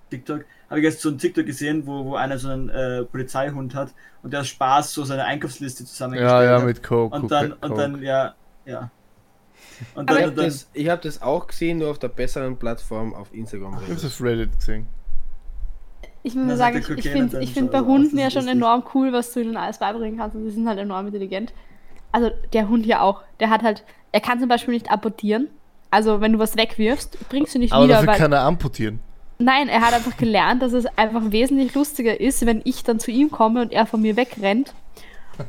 [0.09, 3.75] TikTok, habe ich jetzt so einen TikTok gesehen, wo, wo einer so einen äh, Polizeihund
[3.75, 3.93] hat
[4.23, 6.65] und der aus Spaß so seine Einkaufsliste zusammengestellt ja, ja, hat.
[6.65, 7.15] mit Coke.
[7.15, 7.67] und dann, Coke.
[7.67, 8.33] und dann, ja,
[8.65, 8.89] ja.
[9.93, 13.31] Und dann, Ich habe das, hab das auch gesehen, nur auf der besseren Plattform auf
[13.33, 13.77] Instagram.
[13.85, 14.87] Ich hab's auf Reddit gesehen.
[16.25, 19.13] Ich muss Das sagen, ich, ich finde find bei aus, Hunden ja schon enorm cool,
[19.13, 20.35] was du ihnen alles beibringen kannst.
[20.35, 21.53] Und die sind halt enorm intelligent.
[22.11, 23.21] Also der Hund ja auch.
[23.39, 25.49] Der hat halt, er kann zum Beispiel nicht apportieren.
[25.91, 27.95] Also wenn du was wegwirfst, bringst du nicht Aber wieder.
[27.95, 28.99] dafür Weil, kann er amputieren.
[29.37, 33.11] nein, er hat einfach gelernt, dass es einfach wesentlich lustiger ist, wenn ich dann zu
[33.11, 34.73] ihm komme und er von mir wegrennt.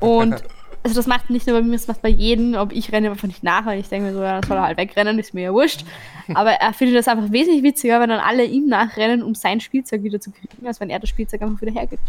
[0.01, 0.43] Und
[0.87, 3.27] also das macht nicht nur bei mir, das macht bei jedem, ob ich renne einfach
[3.27, 5.43] nicht nach, weil ich denke mir so, ja, dann soll er halt wegrennen, ist mir
[5.43, 5.85] ja wurscht.
[6.35, 10.05] Aber er findet das einfach wesentlich witziger, wenn dann alle ihm nachrennen, um sein Spielzeug
[10.05, 12.05] wieder zu kriegen, als wenn er das Spielzeug einfach wieder hergibt.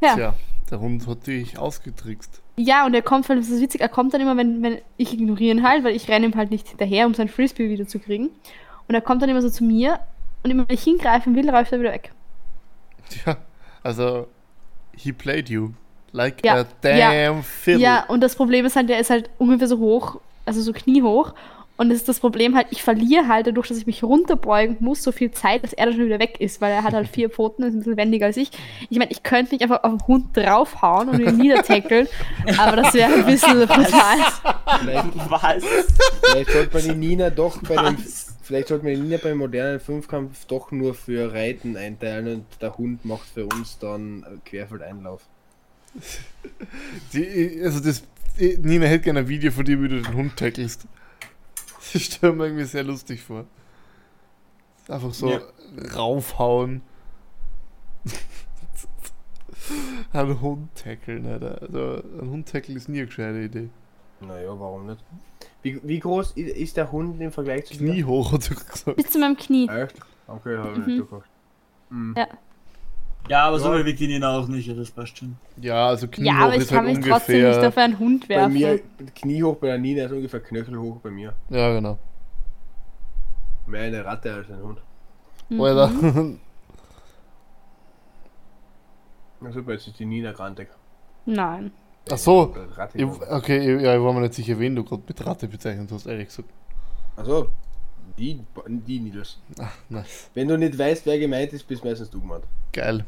[0.00, 0.14] Ja.
[0.14, 0.34] Tja,
[0.70, 2.40] der Hund hat dich ausgetrickst.
[2.56, 5.12] Ja, und er kommt, weil das ist witzig, er kommt dann immer, wenn, wenn ich
[5.12, 7.98] ignoriere ihn halt, weil ich renne ihm halt nicht hinterher, um sein Frisbee wieder zu
[7.98, 8.30] kriegen.
[8.88, 10.00] Und er kommt dann immer so zu mir
[10.42, 12.12] und immer wenn ich hingreifen will, läuft er wieder weg.
[13.10, 13.36] Tja,
[13.82, 14.28] also,
[14.96, 15.72] he played you.
[16.12, 17.80] Like Ja, a damn fiddle.
[17.80, 21.34] Ja, und das Problem ist halt, der ist halt ungefähr so hoch, also so kniehoch.
[21.80, 25.02] Und das ist das Problem halt, ich verliere halt dadurch, dass ich mich runterbeugen muss,
[25.02, 27.30] so viel Zeit, dass er dann schon wieder weg ist, weil er hat halt vier
[27.30, 28.50] Pfoten, ist ein bisschen wendiger als ich.
[28.90, 32.06] Ich meine, ich könnte nicht einfach auf den Hund draufhauen und ihn niedertackeln,
[32.58, 34.18] aber das wäre ein bisschen brutal.
[34.78, 35.64] Vielleicht, was?
[36.22, 38.36] vielleicht sollte man die Nina doch bei dem, Was?
[38.42, 42.76] vielleicht sollte man die Nina beim modernen Fünfkampf doch nur für Reiten einteilen und der
[42.76, 45.22] Hund macht für uns dann Querfeldeinlauf.
[47.12, 48.02] Die, also das,
[48.38, 50.86] Nina hätte gerne ein Video von dir, wie du den Hund tackelst.
[51.92, 53.46] Das stelle mir irgendwie sehr lustig vor.
[54.88, 55.40] Einfach so Ja.
[55.96, 56.82] raufhauen.
[60.12, 61.60] einen Hund tackeln, Alter.
[61.62, 63.68] Also ein Hund tackeln ist nie eine gescheite Idee.
[64.20, 65.02] Naja, warum nicht?
[65.62, 68.96] Wie, wie groß ist der Hund im Vergleich zu Knie hoch, hat er gesagt.
[68.96, 69.68] Bis zu meinem Knie.
[69.68, 69.96] Echt?
[70.26, 70.84] Okay, habe ich Mhm.
[70.86, 71.30] nicht durchgedacht.
[71.90, 72.14] Mhm.
[72.16, 72.28] Ja.
[73.30, 73.84] Ja, aber so Ja.
[73.86, 75.36] wiegt die Nina auch nicht, ja, das passt schon.
[75.60, 77.68] Ja, also Knie Ja, hoch aber ich ist kann halt mich trotzdem nicht ungefähr.
[77.68, 78.52] auf einen Hund Bei werfen.
[78.54, 78.80] mir,
[79.14, 81.32] kniehoch bei der Nina ist ungefähr knöchelhoch bei mir.
[81.48, 81.96] Ja, genau.
[83.66, 84.78] Mehr eine Ratte als ein Hund.
[85.48, 85.60] Mhm.
[85.60, 85.90] Alter.
[89.40, 90.68] Na super, jetzt ist die Nina grantig.
[91.24, 91.70] Nein.
[92.10, 92.54] Ach so.
[92.94, 95.90] Ich, okay, ich- ja, ich war mir nicht sicher, wen du gerade mit Ratte bezeichnet
[95.92, 96.48] hast, ehrlich gesagt.
[97.16, 97.48] Also,
[98.18, 99.38] die, die Nils.
[99.58, 100.30] Ach, nice.
[100.34, 102.44] Wenn du nicht weißt, wer gemeint ist, bist meistens du gemeint.
[102.72, 103.04] Geil.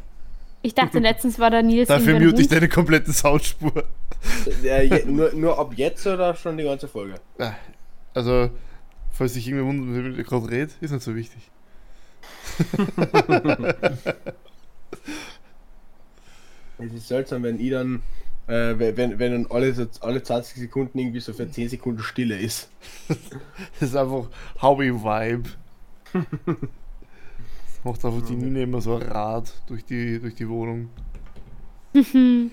[0.63, 3.85] Ich dachte letztens war der Nils Dafür mute ich deine komplette Soundspur.
[4.63, 7.17] Äh, je, nur, nur ab jetzt oder schon die ganze Folge?
[7.39, 7.53] Ah,
[8.15, 8.51] Also,
[9.11, 11.51] falls sich irgendwie wundert, mit wem ich gerade rede, ist nicht so wichtig.
[16.79, 18.03] Es ist seltsam, wenn ich dann,
[18.49, 22.37] äh, wenn, wenn dann alle, so, alle 20 Sekunden irgendwie so für 10 Sekunden Stille
[22.39, 22.71] ist.
[23.79, 24.29] Das ist einfach
[24.61, 25.49] Howie-Vibe.
[27.85, 30.89] Macht einfach die Nina immer so ein Rad durch die, durch die Wohnung.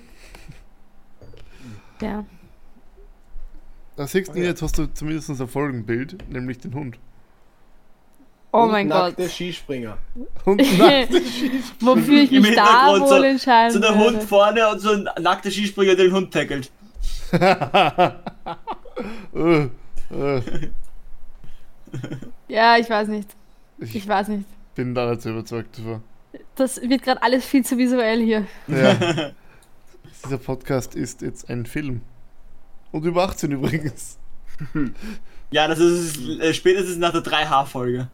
[2.01, 2.23] Ja.
[3.97, 4.45] Da siehst du, Oh ja.
[4.45, 6.97] jetzt hast du zumindest ein Folgenbild, nämlich den Hund.
[8.53, 8.97] Oh Und mein Gott.
[9.17, 9.97] nackte Skispringer.
[10.45, 11.09] Und nein,
[11.81, 14.19] Wofür ich Im mich da Hintergrund wohl so- entscheiden So der würde.
[14.19, 16.71] Hund vorne und so ein nackter Skispringer, der den Hund tackelt.
[17.33, 18.09] äh,
[20.09, 20.41] äh,
[22.47, 23.29] Ja, ich weiß nicht.
[23.79, 24.45] ich Ich weiß nicht.
[24.79, 26.01] Bin da nicht so überzeugt davon.
[26.55, 28.47] Das wird gerade alles viel zu visuell hier.
[28.67, 28.93] Ja.
[30.23, 31.99] Dieser Podcast ist jetzt ein Film.
[32.93, 34.17] Und über 18 übrigens.
[35.51, 38.07] Ja, das ist äh, spätestens nach der 3H-Folge.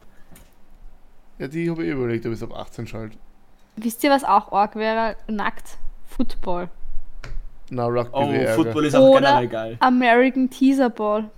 [1.37, 3.15] Ja, die habe ich eh überlegt, ob ich es ab 18 schalte.
[3.75, 5.17] Wisst ihr, was auch arg wäre?
[5.27, 5.77] Nackt.
[6.07, 6.69] Football.
[7.69, 8.55] Na, Rugby Oh, wäre.
[8.55, 9.77] Football ist auch Oder generell geil.
[9.81, 11.29] American Teaser Ball.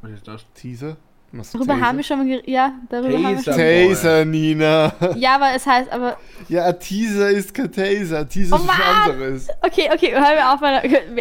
[0.00, 0.44] Was ist das?
[0.54, 0.96] Teaser?
[1.34, 2.46] Was, Darüber haben wir schon mal geredet.
[2.48, 3.52] Ja, darüber haben wir Taser.
[3.54, 3.88] schon.
[3.94, 4.92] Taser, Nina.
[5.16, 6.18] Ja, aber es heißt aber.
[6.48, 8.28] Ja, ein Teaser ist kein Taser.
[8.28, 9.48] Teaser Oh ist was anderes.
[9.62, 11.14] Okay, okay, hör mir auf, weil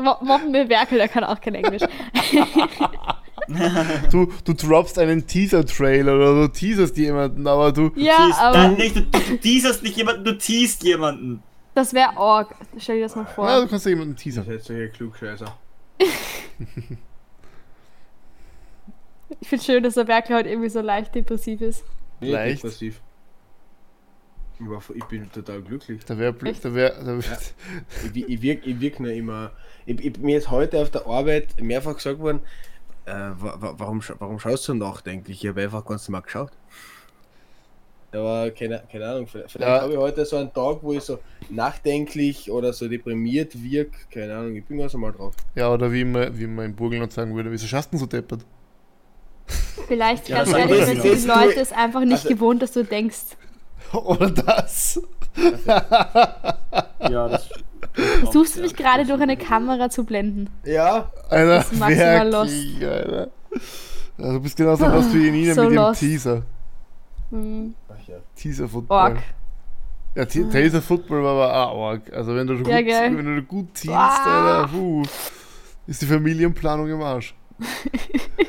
[0.00, 1.82] Mo- mobben wir Werkel, der kann auch kein Englisch.
[4.12, 7.90] Du, du droppst einen Teaser-Trailer oder du teaserst jemanden, aber du.
[7.96, 11.42] Ja, Teast, aber nicht, du, du teaserst nicht jemanden, du teast jemanden.
[11.74, 12.54] das wäre arg.
[12.76, 13.60] Stell dir das mal Ja, vor.
[13.62, 14.44] du kannst ja jemanden Das teasern.
[14.44, 15.46] ist jetzt solche Klugscheißer.
[19.40, 21.84] Ich finde schön, dass der Werkel heute irgendwie so leicht depressiv ist.
[22.20, 22.62] Nee, Leicht.
[22.62, 23.00] depressiv.
[24.60, 26.04] Ich, war, ich bin total glücklich.
[26.04, 26.64] Da wäre Echt?
[26.64, 27.38] da wär, da wär,
[28.04, 29.52] Ich, wi- ich wirke ich wirk nur immer.
[29.86, 32.40] Ich, ich, mir ist heute auf der Arbeit mehrfach gesagt worden,
[33.06, 35.44] äh, wa, wa, warum, warum schaust du so nachdenklich?
[35.44, 36.50] Ich habe einfach ganz normal geschaut.
[38.10, 39.82] Aber keine, keine Ahnung, vielleicht, vielleicht Ja.
[39.82, 41.18] habe ich heute so einen Tag, wo ich so
[41.50, 43.96] nachdenklich oder so deprimiert wirke.
[44.10, 45.34] Keine Ahnung, ich bin ganz normal drauf.
[45.54, 48.06] Ja, oder wie man, wie man im Burgenland sagen würde, wieso schaust du denn so
[48.06, 48.44] deppert?
[49.86, 52.84] Vielleicht, Ja, ganz das- ehrlich, sind die Leute es einfach nicht also- gewohnt, dass du
[52.84, 53.18] denkst.
[53.92, 55.00] Oder das?
[55.36, 57.48] Ja, das.
[58.20, 60.50] Versuchst du mich gerade durch eine Kamera zu blenden?
[60.64, 63.28] Ja, Alter, Das ist maximal wirklich, Alter.
[64.18, 66.00] Ja, du bist genauso lost wie Nina So mit dem lost.
[66.00, 66.42] Teaser.
[67.30, 68.16] Hm, Ach ja.
[68.36, 68.98] Teaser-Football.
[68.98, 69.18] arg.
[70.14, 72.12] Ja, T- Taser-Football war aber auch arg.
[72.12, 73.16] Also wenn du, gut, Ja, gell.
[73.16, 74.60] wenn du gut ziehst, Ah.
[74.62, 75.02] Alter, puh,
[75.86, 77.34] ist die Familienplanung im Arsch.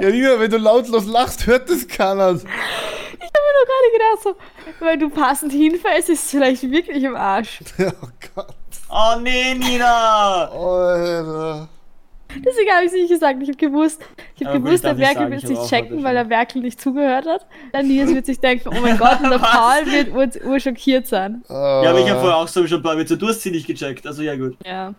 [0.00, 0.10] Ja.
[0.10, 2.32] Nina, wenn du lautlos lachst, hört das keiner.
[2.32, 4.36] Ich habe mir nur gerade gedacht, so,
[4.84, 7.60] wenn du passend hinfällst, ist es vielleicht wirklich im Arsch.
[7.78, 8.54] Oh Gott.
[8.90, 10.48] Oh nee, Nina!
[10.48, 11.68] Alter.
[12.36, 13.40] Deswegen habe ich es nicht gesagt.
[13.42, 14.02] Ich habe gewusst,
[14.36, 17.46] ich gut, gewusst, der sagen, wird ich sich checken, weil der Werkel nicht zugehört hat.
[17.72, 19.38] Der Nils wird sich denken, oh mein Gott, und der?
[19.38, 20.14] Paul wird
[20.44, 21.44] ur, urschockiert sein.
[21.48, 23.66] Ja, aber ich habe vorher auch so schon ein paar Witze, du hast sie nicht
[23.66, 24.56] gecheckt, also ja gut.
[24.64, 24.94] Ja.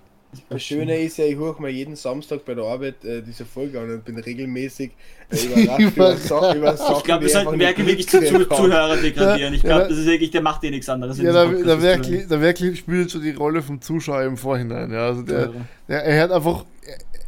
[0.49, 3.79] Das Schöne ist ja, ich höre mir jeden Samstag bei der Arbeit äh, diese Folge
[3.79, 4.91] an und bin regelmäßig
[5.29, 6.97] äh, überrascht über, Sa über Sachen.
[6.97, 8.21] Ich glaube, wir die sollten nicht wirklich zu.
[8.21, 9.53] Zuhörer degradieren.
[9.53, 9.87] Ich glaube, ja.
[9.87, 11.17] das ist wirklich, der macht eh nichts anderes.
[11.17, 14.91] Ja, Podcast, das Werkli, der Werkli spielt schon die Rolle vom Zuschauer im Vorhinein.
[14.91, 15.51] Ja, also der,
[15.87, 16.65] der, er hört einfach,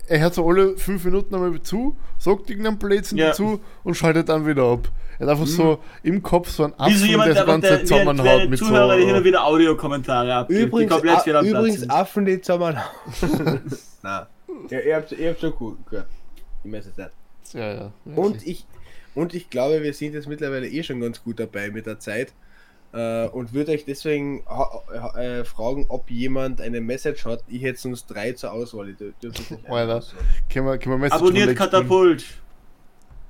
[0.07, 3.27] er, hört so alle fünf Minuten einmal zu, sagt irgendeinen Blödsinn Ja.
[3.27, 4.89] dazu und schaltet dann wieder ab.
[5.19, 7.69] Er hat einfach so im Kopf so einen Wie so jemand, der so ganze der,
[7.69, 9.23] Zeit der, der, zusammenhaut der mit Zuhörer, der hin und so...
[9.25, 11.89] wieder Audiokommentare abgibt, die Übrigens, komplett a, übrigens.
[11.89, 12.77] Affen, die zusammen.
[14.03, 14.25] Nein.
[14.69, 16.07] Ja, ihr habt ihr habt schon gut gehört.
[16.63, 17.11] Ich weiß es nicht.
[17.53, 17.91] Ja, ja.
[18.15, 18.65] Und ich,
[19.15, 22.33] und ich glaube, wir sind jetzt mittlerweile eh schon ganz gut dabei mit der Zeit.
[22.93, 24.43] Äh, und würde euch deswegen
[25.17, 27.43] äh, fragen, ob jemand eine Message hat.
[27.47, 28.89] Ich hätte sonst drei zur Auswahl.
[28.89, 30.03] Ich dür- dürfte es nicht Alter.
[30.51, 31.55] Können wir, können wir Message Abonniert?
[31.55, 32.25] Katapult.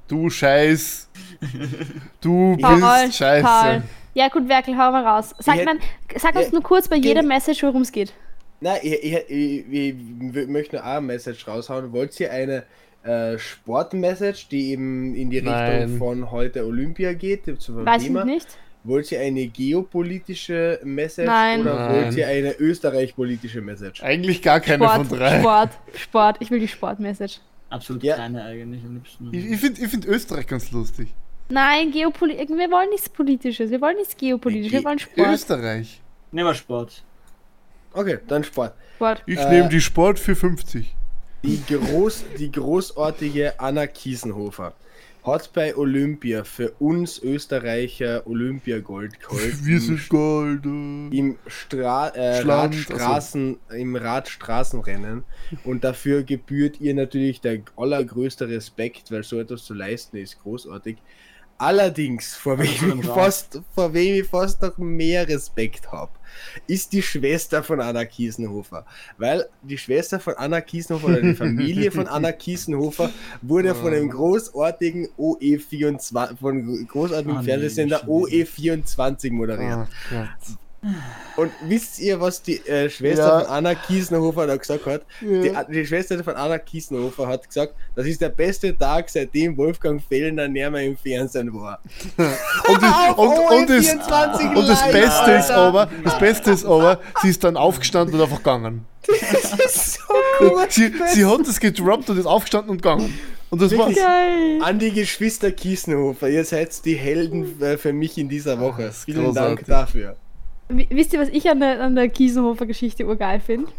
[0.07, 1.09] Du Scheiß.
[2.21, 3.45] Du Paul, bist Scheiße.
[3.45, 3.83] Paul.
[4.13, 5.33] Ja gut, Werkel, hau mal raus.
[5.39, 5.79] Sag, Ich man,
[6.17, 8.13] sag uns Ja, nur kurz bei jeder Message, worum es geht.
[8.61, 9.95] Nein, ich, ich, ich, ich,
[10.35, 11.91] ich möchte nur auch eine Message raushauen.
[11.91, 12.63] Wollt ihr eine
[13.03, 15.81] äh, Sportmessage, die eben in die Nein.
[15.83, 18.25] Richtung von heute Olympia geht, zu dem Weiß ich Thema?
[18.25, 18.47] nicht.
[18.87, 21.61] Wollt ihr eine geopolitische Message Nein.
[21.61, 22.05] oder Nein.
[22.05, 24.01] wollt ihr eine österreich-politische Message?
[24.01, 25.39] Eigentlich gar keine Sport, von drei.
[25.39, 26.37] Sport, Sport.
[26.39, 27.39] Ich will die Sportmessage.
[27.69, 28.15] Absolut Ja.
[28.15, 29.29] keine eigentlich am liebsten.
[29.33, 31.13] Ich, ich finde ich find Österreich ganz lustig.
[31.49, 32.49] Nein, Geopolitik.
[32.49, 33.69] Wir wollen nichts Politisches.
[33.71, 34.71] Wir wollen nichts Geopolitisches.
[34.71, 35.27] Wir wollen Sport.
[35.33, 36.01] Österreich.
[36.31, 37.03] Nehmen wir Sport.
[37.93, 38.73] Okay, dann Sport.
[38.95, 39.23] Sport.
[39.25, 40.93] Ich Äh, nehme die Sport für 50.
[41.43, 44.73] Die, groß, die großartige Anna Kiesenhofer
[45.27, 49.65] hat bei Olympia für uns Österreicher Olympiagold geholt.
[49.65, 50.65] Wir Im sind Gold.
[50.65, 55.25] im, Stra äh, Schland, Radstraßen, im Radstraßenrennen
[55.65, 60.97] und dafür gebührt ihr natürlich der allergrößte Respekt, weil so etwas zu leisten ist großartig.
[61.59, 66.11] Allerdings, vor wem, ich fast, vor wem ich fast noch mehr Respekt habe,
[66.67, 68.85] ist die Schwester von Anna Kiesenhofer.
[69.17, 73.09] Weil die Schwester von Anna Kiesenhofer oder die Familie von Anna Kiesenhofer
[73.41, 78.45] wurde von dem großartigen OE24, von großartigen nee, Fernsehsender schon wieder.
[78.45, 79.87] OE24 moderiert.
[79.89, 80.57] Ach Gott.
[81.35, 83.39] Und wisst ihr, was die äh, Schwester Ja.
[83.41, 85.01] von Anna Kiesenhofer da gesagt hat?
[85.21, 85.63] Ja.
[85.63, 90.01] Die, die Schwester von Anna Kiesenhofer hat gesagt, das ist der beste Tag, seitdem Wolfgang
[90.01, 91.79] Fellner näher mehr im Fernsehen war.
[92.17, 96.99] Und, das, und, und, das, 24 und das Beste ist aber, das Beste ist aber,
[97.21, 98.85] sie ist dann aufgestanden und einfach gegangen.
[99.07, 100.71] Das ist so gut.
[100.71, 103.17] Sie, sie hat das gedroppt und ist aufgestanden und gegangen.
[103.49, 103.95] Und das war's.
[103.95, 104.59] Geil.
[104.61, 108.91] An die Geschwister Kiesenhofer, ihr seid die Helden äh, für mich in dieser Woche.
[108.91, 109.65] Vielen großartig.
[109.65, 110.17] Dank dafür.
[110.69, 113.71] Wisst ihr, was ich an der, an der Kiesenhofer-Geschichte urgeil finde?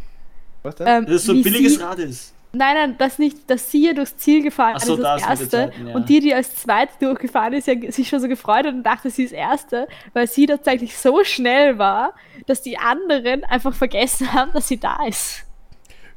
[0.63, 0.87] Was denn?
[0.87, 2.35] Ähm, Das ist so ein billiges sie- Rad ist.
[2.51, 5.49] Nein, nein, das nicht, dass sie ja durchs Ziel gefahren so, ist als das Erste
[5.51, 5.95] Zeiten, ja.
[5.95, 9.11] und die, die als Zweite durchgefahren ist, ja sich schon so gefreut hat und dachte,
[9.11, 12.15] sie ist Erste, weil sie tatsächlich so schnell war,
[12.47, 15.45] dass die anderen einfach vergessen haben, dass sie da ist.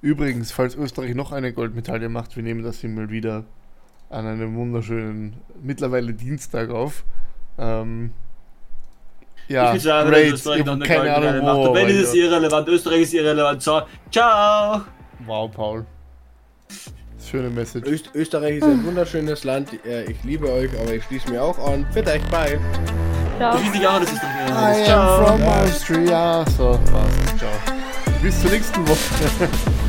[0.02, 3.44] Übrigens, falls Österreich noch eine Goldmedaille macht, wir nehmen das hier mal wieder
[4.10, 7.04] an einem wunderschönen, mittlerweile Dienstag auf.
[7.60, 8.12] Ähm,
[9.52, 10.34] ja, ich würde sagen, great.
[10.34, 11.56] Österreich Ich noch eine keine Ahnung, macht.
[11.58, 13.62] wo, Und wenn aber ist es irrelevant, Österreich ist irrelevant.
[13.62, 13.82] So,
[14.12, 14.82] ciao!
[15.26, 15.86] Wow, Paul.
[17.30, 17.88] Schöne Message.
[17.88, 19.70] Öst Österreich ist ein wunderschönes Land.
[19.86, 21.86] Äh, ich liebe euch, aber ich schließe mir auch an.
[21.92, 22.60] Für euch, bye.
[23.40, 23.52] Ja.
[23.54, 24.78] Das ist nicht auch, das ist doch I irrelevant.
[24.80, 25.26] am Ciao!
[25.28, 26.46] from Austria.
[26.58, 27.38] So, passt.
[27.40, 27.50] Ciao.
[28.22, 29.50] Bis zur nächsten Woche.